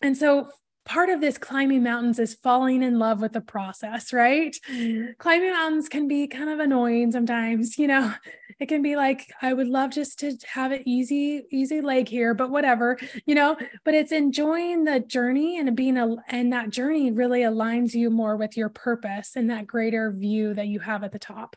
and 0.02 0.18
so 0.18 0.50
part 0.86 1.10
of 1.10 1.22
this 1.22 1.38
climbing 1.38 1.84
mountains 1.84 2.20
is 2.20 2.34
falling 2.34 2.84
in 2.84 3.00
love 3.00 3.22
with 3.22 3.34
the 3.34 3.42
process, 3.42 4.12
right? 4.12 4.56
Mm-hmm. 4.70 5.12
Climbing 5.18 5.52
mountains 5.52 5.88
can 5.88 6.08
be 6.08 6.28
kind 6.28 6.50
of 6.50 6.60
annoying 6.60 7.12
sometimes, 7.12 7.78
you 7.78 7.88
know. 7.88 8.14
It 8.60 8.68
can 8.68 8.82
be 8.82 8.96
like 8.96 9.34
I 9.42 9.52
would 9.54 9.68
love 9.68 9.92
just 9.92 10.20
to 10.20 10.38
have 10.54 10.72
it 10.72 10.84
easy 10.86 11.44
easy 11.52 11.82
leg 11.82 12.08
here, 12.08 12.34
but 12.34 12.52
whatever, 12.52 12.98
you 13.26 13.36
know, 13.36 13.58
but 13.84 13.94
it's 13.94 14.12
enjoying 14.12 14.84
the 14.84 15.00
journey 15.00 15.58
and 15.58 15.76
being 15.76 15.98
a 15.98 16.16
and 16.28 16.54
that 16.54 16.70
journey 16.70 17.12
really 17.12 17.42
aligns 17.42 17.94
you 17.94 18.10
more 18.10 18.38
with 18.38 18.56
your 18.56 18.70
purpose 18.70 19.36
and 19.36 19.50
that 19.50 19.68
greater 19.68 20.12
view 20.12 20.54
that 20.54 20.68
you 20.68 20.80
have 20.80 21.04
at 21.04 21.12
the 21.12 21.20
top. 21.20 21.56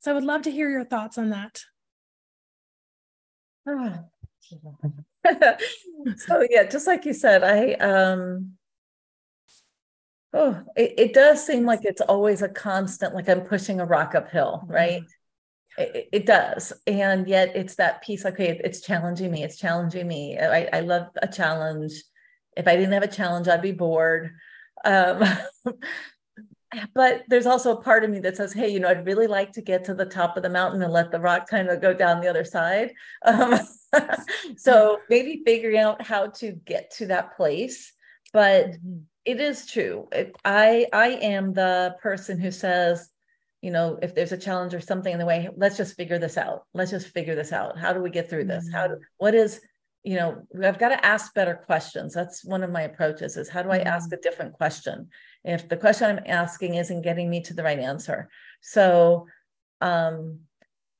So 0.00 0.10
I 0.10 0.14
would 0.14 0.24
love 0.24 0.42
to 0.42 0.50
hear 0.50 0.70
your 0.70 0.84
thoughts 0.84 1.18
on 1.18 1.30
that. 1.30 1.60
so 6.16 6.46
yeah, 6.48 6.64
just 6.64 6.86
like 6.86 7.04
you 7.04 7.12
said, 7.12 7.44
I 7.44 7.74
um 7.74 8.52
oh 10.38 10.62
it, 10.76 10.94
it 10.96 11.14
does 11.14 11.44
seem 11.44 11.66
like 11.66 11.80
it's 11.84 12.00
always 12.00 12.42
a 12.42 12.48
constant, 12.48 13.14
like 13.14 13.28
I'm 13.28 13.42
pushing 13.42 13.80
a 13.80 13.84
rock 13.84 14.14
uphill, 14.14 14.60
mm-hmm. 14.62 14.72
right? 14.72 15.02
It, 15.76 16.08
it, 16.12 16.26
does. 16.26 16.72
And 16.86 17.28
yet 17.28 17.54
it's 17.54 17.76
that 17.76 18.02
piece, 18.02 18.24
okay, 18.24 18.60
it's 18.64 18.80
challenging 18.80 19.30
me. 19.30 19.44
It's 19.44 19.58
challenging 19.58 20.08
me. 20.08 20.38
I, 20.38 20.68
I 20.72 20.80
love 20.80 21.08
a 21.22 21.28
challenge. 21.28 21.92
If 22.56 22.66
I 22.66 22.74
didn't 22.74 22.92
have 22.92 23.04
a 23.04 23.08
challenge, 23.08 23.46
I'd 23.46 23.62
be 23.62 23.72
bored. 23.72 24.32
Um, 24.84 25.22
but 26.94 27.22
there's 27.28 27.46
also 27.46 27.76
a 27.76 27.82
part 27.82 28.02
of 28.02 28.10
me 28.10 28.18
that 28.20 28.36
says, 28.36 28.52
hey, 28.52 28.68
you 28.68 28.80
know, 28.80 28.88
I'd 28.88 29.06
really 29.06 29.28
like 29.28 29.52
to 29.52 29.62
get 29.62 29.84
to 29.84 29.94
the 29.94 30.04
top 30.04 30.36
of 30.36 30.42
the 30.42 30.50
mountain 30.50 30.82
and 30.82 30.92
let 30.92 31.12
the 31.12 31.20
rock 31.20 31.48
kind 31.48 31.68
of 31.68 31.80
go 31.80 31.94
down 31.94 32.20
the 32.20 32.28
other 32.28 32.44
side. 32.44 32.92
Um, 33.24 33.60
so 34.58 34.98
maybe 35.08 35.42
figuring 35.46 35.78
out 35.78 36.02
how 36.02 36.26
to 36.26 36.52
get 36.52 36.90
to 36.98 37.06
that 37.06 37.36
place. 37.36 37.94
But 38.34 38.72
mm-hmm. 38.72 38.98
It 39.28 39.40
is 39.40 39.66
true. 39.66 40.08
It, 40.12 40.36
I 40.44 40.86
I 40.92 41.08
am 41.08 41.52
the 41.52 41.96
person 42.02 42.38
who 42.38 42.50
says, 42.50 43.10
you 43.62 43.70
know, 43.70 43.98
if 44.02 44.14
there's 44.14 44.32
a 44.32 44.38
challenge 44.38 44.74
or 44.74 44.80
something 44.80 45.12
in 45.12 45.18
the 45.18 45.26
way, 45.26 45.48
let's 45.56 45.76
just 45.76 45.96
figure 45.96 46.18
this 46.18 46.36
out. 46.36 46.64
Let's 46.74 46.90
just 46.90 47.08
figure 47.08 47.34
this 47.34 47.52
out. 47.52 47.78
How 47.78 47.92
do 47.92 48.00
we 48.00 48.10
get 48.10 48.28
through 48.30 48.44
this? 48.44 48.64
Mm-hmm. 48.66 48.76
How 48.76 48.88
do 48.88 48.98
what 49.18 49.34
is 49.34 49.60
you 50.04 50.14
know 50.14 50.40
i've 50.62 50.78
got 50.78 50.90
to 50.90 51.04
ask 51.04 51.34
better 51.34 51.56
questions 51.66 52.14
that's 52.14 52.44
one 52.44 52.62
of 52.62 52.70
my 52.70 52.82
approaches 52.82 53.36
is 53.36 53.48
how 53.48 53.64
do 53.64 53.70
i 53.70 53.80
ask 53.80 54.06
mm-hmm. 54.06 54.14
a 54.14 54.22
different 54.22 54.52
question 54.52 55.08
if 55.42 55.68
the 55.68 55.76
question 55.76 56.08
i'm 56.08 56.24
asking 56.24 56.76
isn't 56.76 57.02
getting 57.02 57.28
me 57.28 57.42
to 57.42 57.52
the 57.52 57.64
right 57.64 57.80
answer 57.80 58.28
so 58.60 59.26
um 59.80 60.38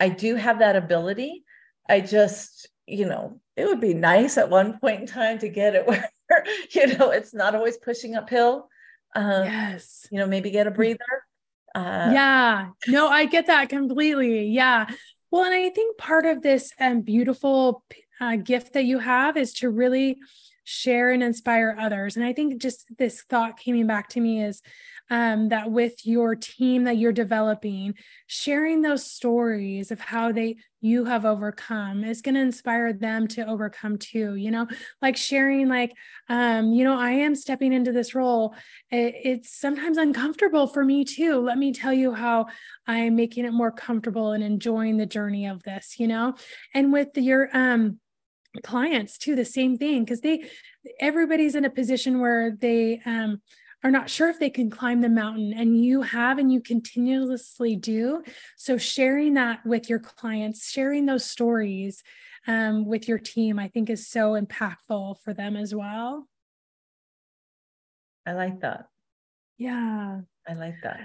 I 0.01 0.09
do 0.09 0.37
have 0.37 0.61
that 0.61 0.77
ability. 0.77 1.45
I 1.89 2.01
just, 2.01 2.69
you 2.87 3.07
know, 3.07 3.41
it 3.57 3.67
would 3.67 3.81
be 3.81 3.95
nice 3.95 4.39
at 4.39 4.51
one 4.51 4.79
point 4.79 5.01
in 5.01 5.07
time 5.07 5.39
to 5.41 5.49
get 5.49 5.75
it 5.75 5.87
where, 5.87 6.09
you 6.71 6.99
know, 6.99 7.11
it's 7.11 7.35
not 7.35 7.55
always 7.55 7.77
pushing 7.77 8.15
uphill. 8.15 8.69
Um, 9.15 9.45
yes. 9.45 10.07
You 10.11 10.19
know, 10.19 10.27
maybe 10.27 10.51
get 10.51 10.67
a 10.67 10.71
breather. 10.71 10.99
Uh, 11.75 12.11
yeah. 12.13 12.69
No, 12.87 13.09
I 13.09 13.27
get 13.27 13.47
that 13.47 13.69
completely. 13.69 14.47
Yeah. 14.47 14.87
Well, 15.31 15.45
and 15.45 15.55
I 15.55 15.71
think 15.71 15.99
part 15.99 16.27
of 16.27 16.43
this 16.43 16.73
um, 16.81 17.03
beautiful 17.03 17.85
uh, 18.21 18.37
gift 18.37 18.73
that 18.73 18.85
you 18.85 18.99
have 18.99 19.37
is 19.37 19.53
to 19.55 19.71
really 19.71 20.19
share 20.65 21.11
and 21.11 21.23
inspire 21.23 21.77
others. 21.79 22.17
And 22.17 22.25
I 22.25 22.33
think 22.33 22.61
just 22.61 22.85
this 22.99 23.23
thought 23.23 23.59
coming 23.63 23.87
back 23.87 24.09
to 24.11 24.21
me 24.21 24.43
is 24.43 24.63
um, 25.11 25.49
that 25.49 25.71
with 25.71 26.05
your 26.05 26.35
team 26.35 26.85
that 26.85 26.99
you're 26.99 27.13
developing, 27.13 27.95
sharing 28.27 28.83
those 28.83 29.11
stories 29.11 29.91
of 29.91 30.01
how 30.01 30.33
they 30.33 30.57
you 30.81 31.05
have 31.07 31.25
overcome 31.25 32.05
is 32.05 32.23
going 32.23 32.37
to 32.37 32.41
inspire 32.41 32.93
them 32.93 33.27
to 33.27 33.45
overcome 33.47 33.99
too. 33.99 34.37
You 34.37 34.51
know, 34.51 34.69
like 35.03 35.17
sharing, 35.17 35.69
like, 35.69 35.93
um, 36.29 36.73
you 36.73 36.85
know, 36.85 36.97
I 36.97 37.11
am 37.11 37.35
stepping 37.35 37.73
into 37.73 37.91
this 37.91 38.15
role. 38.15 38.55
It, 38.91 39.15
it's 39.25 39.59
sometimes 39.59 39.97
uncomfortable 39.97 40.67
for 40.67 40.85
me 40.85 41.05
too. 41.05 41.41
Let 41.41 41.59
me 41.59 41.73
tell 41.73 41.93
you 41.93 42.13
how 42.13 42.47
I'm 42.87 43.17
making 43.17 43.45
it 43.45 43.53
more 43.53 43.73
comfortable 43.73 44.33
and 44.33 44.45
enjoying 44.45 44.99
the 44.99 45.07
journey 45.07 45.47
of 45.47 45.63
this. 45.65 45.99
You 45.99 46.09
know, 46.09 46.35
and 46.75 46.93
with 46.93 47.09
your 47.17 47.49
um 47.53 47.99
clients 48.63 49.19
too 49.19 49.37
the 49.37 49.45
same 49.45 49.77
thing 49.77 50.05
because 50.05 50.21
they 50.21 50.49
everybody's 51.01 51.55
in 51.55 51.65
a 51.65 51.71
position 51.71 52.21
where 52.21 52.51
they 52.51 53.01
um 53.05 53.41
are 53.85 53.91
not 53.91 54.11
sure 54.11 54.29
if 54.29 54.39
they 54.39 54.51
can 54.51 54.71
climb 54.71 55.01
the 55.01 55.09
mountain 55.09 55.53
and 55.53 55.83
you 55.83 56.03
have 56.03 56.39
and 56.39 56.53
you 56.53 56.61
continuously 56.61 57.77
do 57.77 58.23
so 58.57 58.77
sharing 58.77 59.35
that 59.35 59.65
with 59.65 59.89
your 59.89 59.99
clients 59.99 60.71
sharing 60.71 61.07
those 61.07 61.25
stories 61.25 62.03
um, 62.47 62.87
with 62.87 63.09
your 63.09 63.19
team 63.19 63.59
i 63.59 63.69
think 63.69 63.89
is 63.91 64.09
so 64.09 64.41
impactful 64.41 65.17
for 65.23 65.33
them 65.33 65.57
as 65.57 65.75
well 65.75 66.27
i 68.27 68.33
like 68.33 68.61
that 68.61 68.89
yeah 69.59 70.21
i 70.49 70.53
like 70.55 70.77
that 70.83 71.01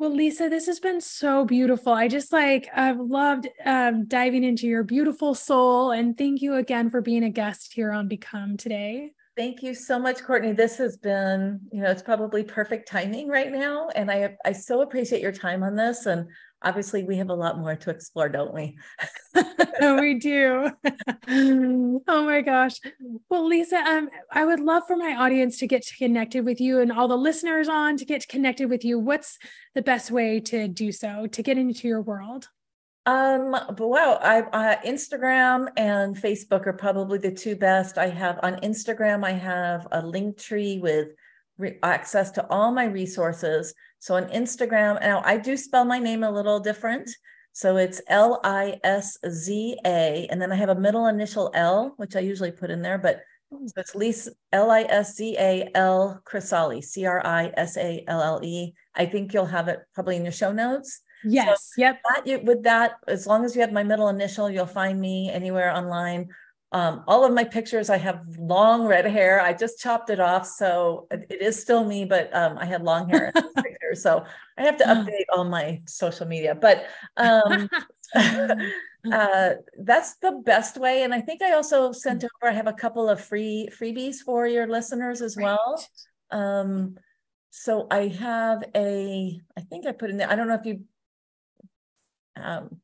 well, 0.00 0.12
Lisza, 0.12 0.48
this 0.48 0.66
has 0.66 0.78
been 0.78 1.00
so 1.00 1.44
beautiful. 1.44 1.92
I 1.92 2.06
just 2.06 2.32
like, 2.32 2.68
I've 2.72 3.00
loved 3.00 3.48
um, 3.64 4.06
diving 4.06 4.44
into 4.44 4.68
your 4.68 4.84
beautiful 4.84 5.34
soul. 5.34 5.90
And 5.90 6.16
thank 6.16 6.40
you 6.40 6.54
again 6.54 6.88
for 6.88 7.00
being 7.00 7.24
a 7.24 7.30
guest 7.30 7.72
here 7.72 7.90
on 7.90 8.06
Become 8.06 8.58
today. 8.58 9.10
Thank 9.38 9.62
you 9.62 9.72
so 9.72 10.00
much, 10.00 10.24
Courtney. 10.24 10.50
This 10.50 10.78
has 10.78 10.96
been, 10.96 11.60
you 11.70 11.80
know, 11.80 11.92
it's 11.92 12.02
probably 12.02 12.42
perfect 12.42 12.88
timing 12.88 13.28
right 13.28 13.52
now. 13.52 13.88
And 13.94 14.10
I, 14.10 14.36
I 14.44 14.50
so 14.50 14.80
appreciate 14.80 15.22
your 15.22 15.30
time 15.30 15.62
on 15.62 15.76
this. 15.76 16.06
And 16.06 16.26
obviously 16.60 17.04
we 17.04 17.18
have 17.18 17.30
a 17.30 17.34
lot 17.34 17.56
more 17.56 17.76
to 17.76 17.90
explore, 17.90 18.28
don't 18.28 18.52
we? 18.52 18.76
we 19.80 20.18
do. 20.18 20.72
oh 22.08 22.24
my 22.24 22.40
gosh. 22.40 22.80
Well, 23.30 23.48
Lisza, 23.48 23.80
um, 23.80 24.08
I 24.32 24.44
would 24.44 24.58
love 24.58 24.82
for 24.88 24.96
my 24.96 25.14
audience 25.14 25.58
to 25.58 25.68
get 25.68 25.88
connected 25.98 26.44
with 26.44 26.60
you 26.60 26.80
and 26.80 26.90
all 26.90 27.06
the 27.06 27.16
listeners 27.16 27.68
on 27.68 27.96
to 27.98 28.04
get 28.04 28.26
connected 28.26 28.68
with 28.68 28.84
you. 28.84 28.98
What's 28.98 29.38
the 29.76 29.82
best 29.82 30.10
way 30.10 30.40
to 30.40 30.66
do 30.66 30.90
so 30.90 31.28
to 31.28 31.42
get 31.44 31.56
into 31.56 31.86
your 31.86 32.02
world? 32.02 32.48
Um, 33.08 33.52
but 33.52 33.88
wow, 33.88 34.18
I 34.20 34.42
uh, 34.42 34.76
Instagram 34.82 35.68
and 35.78 36.14
Facebook 36.14 36.66
are 36.66 36.74
probably 36.74 37.16
the 37.16 37.32
two 37.32 37.56
best. 37.56 37.96
I 37.96 38.08
have 38.10 38.38
on 38.42 38.56
Instagram, 38.56 39.24
I 39.24 39.32
have 39.32 39.88
a 39.92 40.04
link 40.04 40.36
tree 40.36 40.78
with 40.78 41.08
re- 41.56 41.78
access 41.82 42.30
to 42.32 42.46
all 42.50 42.70
my 42.70 42.84
resources. 42.84 43.72
So 43.98 44.14
on 44.16 44.28
Instagram, 44.28 45.00
now 45.00 45.22
I 45.24 45.38
do 45.38 45.56
spell 45.56 45.86
my 45.86 45.98
name 45.98 46.22
a 46.22 46.30
little 46.30 46.60
different. 46.60 47.08
So 47.52 47.78
it's 47.78 48.02
L 48.08 48.42
I 48.44 48.78
S 48.84 49.16
Z 49.26 49.78
A, 49.86 50.28
and 50.30 50.38
then 50.40 50.52
I 50.52 50.56
have 50.56 50.68
a 50.68 50.78
middle 50.78 51.06
initial 51.06 51.50
L, 51.54 51.94
which 51.96 52.14
I 52.14 52.20
usually 52.20 52.52
put 52.52 52.70
in 52.70 52.82
there, 52.82 52.98
but 52.98 53.22
so 53.50 53.58
it's 53.78 53.94
Lisza 53.94 54.32
L 54.52 54.70
I 54.70 54.82
S 54.82 55.16
Z 55.16 55.34
A 55.38 55.70
L 55.74 56.20
Crisalle, 56.26 56.82
C 56.82 57.06
R 57.06 57.24
I 57.24 57.50
S 57.56 57.78
A 57.78 58.04
L 58.06 58.20
L 58.20 58.40
E. 58.44 58.74
I 58.94 59.06
think 59.06 59.32
you'll 59.32 59.46
have 59.46 59.68
it 59.68 59.80
probably 59.94 60.16
in 60.16 60.24
your 60.24 60.32
show 60.32 60.52
notes. 60.52 61.00
Yes. 61.24 61.72
So 61.74 61.82
yep. 61.82 62.00
That 62.08 62.26
you, 62.26 62.40
with 62.40 62.62
that, 62.64 62.92
as 63.06 63.26
long 63.26 63.44
as 63.44 63.54
you 63.54 63.60
have 63.60 63.72
my 63.72 63.82
middle 63.82 64.08
initial, 64.08 64.50
you'll 64.50 64.66
find 64.66 65.00
me 65.00 65.30
anywhere 65.30 65.70
online. 65.74 66.28
Um, 66.70 67.02
all 67.08 67.24
of 67.24 67.32
my 67.32 67.44
pictures, 67.44 67.88
I 67.88 67.96
have 67.96 68.20
long 68.38 68.86
red 68.86 69.06
hair. 69.06 69.40
I 69.40 69.54
just 69.54 69.80
chopped 69.80 70.10
it 70.10 70.20
off, 70.20 70.46
so 70.46 71.06
it, 71.10 71.26
it 71.30 71.42
is 71.42 71.60
still 71.60 71.82
me, 71.82 72.04
but 72.04 72.34
um, 72.36 72.58
I 72.58 72.66
had 72.66 72.82
long 72.82 73.08
hair 73.08 73.26
in 73.26 73.42
this 73.42 73.52
picture, 73.64 73.94
so 73.94 74.24
I 74.58 74.62
have 74.62 74.76
to 74.78 74.84
update 74.84 75.24
all 75.34 75.44
my 75.44 75.80
social 75.86 76.26
media. 76.26 76.54
But 76.54 76.86
um, 77.16 77.70
uh, 78.14 79.50
that's 79.78 80.16
the 80.16 80.42
best 80.44 80.76
way. 80.76 81.04
And 81.04 81.14
I 81.14 81.20
think 81.20 81.42
I 81.42 81.52
also 81.52 81.92
sent 81.92 82.24
over. 82.24 82.50
I 82.50 82.54
have 82.54 82.66
a 82.66 82.72
couple 82.72 83.08
of 83.08 83.20
free 83.20 83.68
freebies 83.72 84.16
for 84.16 84.46
your 84.46 84.66
listeners 84.66 85.22
as 85.22 85.36
well. 85.36 85.82
Um, 86.30 86.96
so 87.50 87.86
I 87.90 88.08
have 88.08 88.64
a. 88.74 89.40
I 89.56 89.60
think 89.62 89.86
I 89.86 89.92
put 89.92 90.10
in 90.10 90.18
there. 90.18 90.30
I 90.30 90.36
don't 90.36 90.48
know 90.48 90.54
if 90.54 90.66
you 90.66 90.82
um, 92.42 92.80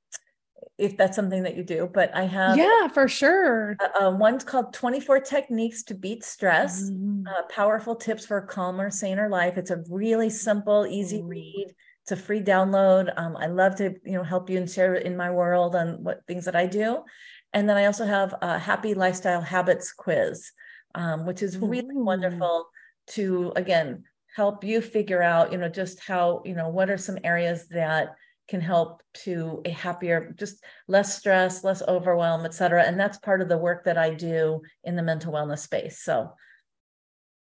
if 0.79 0.97
that's 0.97 1.15
something 1.15 1.45
that 1.45 1.57
you 1.57 1.63
do. 1.63 1.89
But 1.93 2.15
I 2.15 2.25
have 2.25 2.57
yeah, 2.57 2.89
for 2.89 3.09
sure. 3.09 3.77
Uh, 3.81 4.07
uh, 4.07 4.11
one's 4.11 4.45
called 4.45 4.73
24 4.73 5.21
Techniques 5.21 5.83
to 5.85 5.95
Beat 5.95 6.25
Stress, 6.25 6.91
mm-hmm. 6.91 7.27
uh, 7.27 7.43
powerful 7.49 7.95
tips 7.95 8.27
for 8.27 8.39
a 8.39 8.47
calmer, 8.47 8.91
saner 8.91 9.29
life. 9.29 9.57
It's 9.57 9.71
a 9.71 9.83
really 9.89 10.31
simple, 10.31 10.87
easy 10.87 11.19
mm-hmm. 11.19 11.29
read. 11.29 11.75
It's 12.03 12.13
a 12.13 12.17
free 12.17 12.43
download. 12.43 13.13
Um, 13.17 13.37
I 13.37 13.47
love 13.47 13.77
to 13.77 13.95
you 14.05 14.13
know 14.13 14.25
help 14.25 14.51
you 14.51 14.59
and 14.59 14.71
share 14.71 14.95
in 14.95 15.17
my 15.17 15.31
world 15.31 15.75
on 15.75 16.03
what 16.03 16.27
things 16.27 16.45
that 16.45 16.57
I 16.57 16.67
do. 16.67 17.05
And 17.53 17.69
then 17.69 17.77
I 17.77 17.87
also 17.87 18.05
have 18.05 18.35
a 18.43 18.59
happy 18.59 18.95
lifestyle 18.95 19.41
habits 19.41 19.93
quiz, 19.93 20.51
um, 20.95 21.25
which 21.25 21.43
is 21.43 21.57
really 21.57 21.95
Ooh. 21.95 22.05
wonderful 22.05 22.69
to 23.07 23.53
again 23.55 24.05
help 24.35 24.65
you 24.65 24.81
figure 24.81 25.23
out 25.23 25.53
you 25.53 25.59
know 25.59 25.69
just 25.69 26.01
how 26.01 26.43
you 26.45 26.55
know 26.55 26.69
what 26.69 26.91
are 26.91 26.99
some 26.99 27.19
areas 27.23 27.69
that 27.69 28.17
can 28.49 28.61
help 28.61 29.03
to 29.15 29.63
a 29.65 29.71
happier 29.71 30.35
just 30.39 30.63
less 30.87 31.17
stress 31.17 31.65
less 31.65 31.83
overwhelm 31.89 32.45
etc 32.45 32.83
and 32.83 32.99
that's 32.99 33.19
part 33.19 33.41
of 33.41 33.49
the 33.49 33.57
work 33.57 33.85
that 33.85 33.97
i 33.97 34.11
do 34.11 34.61
in 34.83 34.97
the 34.97 35.03
mental 35.03 35.33
wellness 35.33 35.61
space. 35.61 36.01
So 36.01 36.33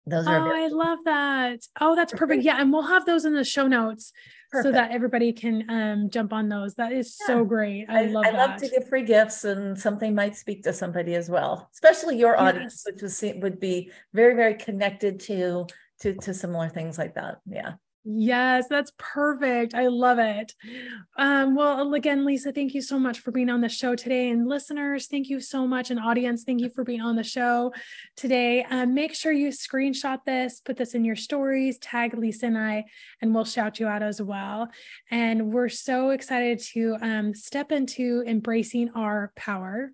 those 0.06 0.26
are 0.28 0.36
oh 0.36 0.64
i 0.64 0.68
love 0.68 0.98
that. 1.04 1.58
Oh 1.80 1.96
that's 1.96 2.12
perfect. 2.12 2.44
yeah 2.44 2.60
and 2.60 2.72
we'll 2.72 2.82
have 2.82 3.06
those 3.06 3.24
in 3.24 3.34
the 3.34 3.44
show 3.44 3.66
notes 3.66 4.12
perfect. 4.52 4.68
so 4.68 4.72
that 4.72 4.92
everybody 4.92 5.32
can 5.32 5.68
um, 5.68 6.10
jump 6.10 6.32
on 6.32 6.48
those. 6.48 6.74
That 6.76 6.92
is 6.92 7.16
yeah. 7.20 7.26
so 7.26 7.44
great. 7.44 7.86
I, 7.88 8.04
I 8.04 8.06
love 8.06 8.24
i 8.24 8.30
that. 8.30 8.50
love 8.50 8.60
to 8.60 8.68
give 8.68 8.88
free 8.88 9.02
gifts 9.02 9.42
and 9.44 9.76
something 9.76 10.14
might 10.14 10.36
speak 10.36 10.62
to 10.62 10.72
somebody 10.72 11.16
as 11.16 11.28
well 11.28 11.68
especially 11.74 12.16
your 12.18 12.34
yes. 12.34 12.40
audience 12.40 12.86
which 12.86 13.02
was, 13.02 13.24
would 13.42 13.58
be 13.58 13.90
very 14.12 14.34
very 14.36 14.54
connected 14.54 15.18
to 15.20 15.66
to 16.00 16.14
to 16.14 16.32
similar 16.32 16.68
things 16.68 16.98
like 16.98 17.14
that. 17.14 17.38
Yeah 17.44 17.72
Yes, 18.08 18.68
that's 18.70 18.92
perfect. 18.98 19.74
I 19.74 19.88
love 19.88 20.20
it. 20.20 20.54
Um, 21.18 21.56
well, 21.56 21.92
again, 21.92 22.24
Lisza, 22.24 22.54
thank 22.54 22.72
you 22.72 22.80
so 22.80 23.00
much 23.00 23.18
for 23.18 23.32
being 23.32 23.50
on 23.50 23.60
the 23.60 23.68
show 23.68 23.96
today. 23.96 24.30
And 24.30 24.48
listeners, 24.48 25.08
thank 25.08 25.28
you 25.28 25.40
so 25.40 25.66
much. 25.66 25.90
And 25.90 25.98
audience, 25.98 26.44
thank 26.44 26.60
you 26.60 26.70
for 26.70 26.84
being 26.84 27.00
on 27.00 27.16
the 27.16 27.24
show 27.24 27.72
today. 28.16 28.62
Um, 28.70 28.94
make 28.94 29.12
sure 29.12 29.32
you 29.32 29.48
screenshot 29.48 30.24
this, 30.24 30.60
put 30.60 30.76
this 30.76 30.94
in 30.94 31.04
your 31.04 31.16
stories, 31.16 31.78
tag 31.78 32.12
Lisza 32.12 32.44
and 32.44 32.56
I, 32.56 32.84
and 33.20 33.34
we'll 33.34 33.44
shout 33.44 33.80
you 33.80 33.88
out 33.88 34.04
as 34.04 34.22
well. 34.22 34.68
And 35.10 35.52
we're 35.52 35.68
so 35.68 36.10
excited 36.10 36.60
to 36.74 36.96
um, 37.02 37.34
step 37.34 37.72
into 37.72 38.22
embracing 38.24 38.90
our 38.94 39.32
power. 39.34 39.90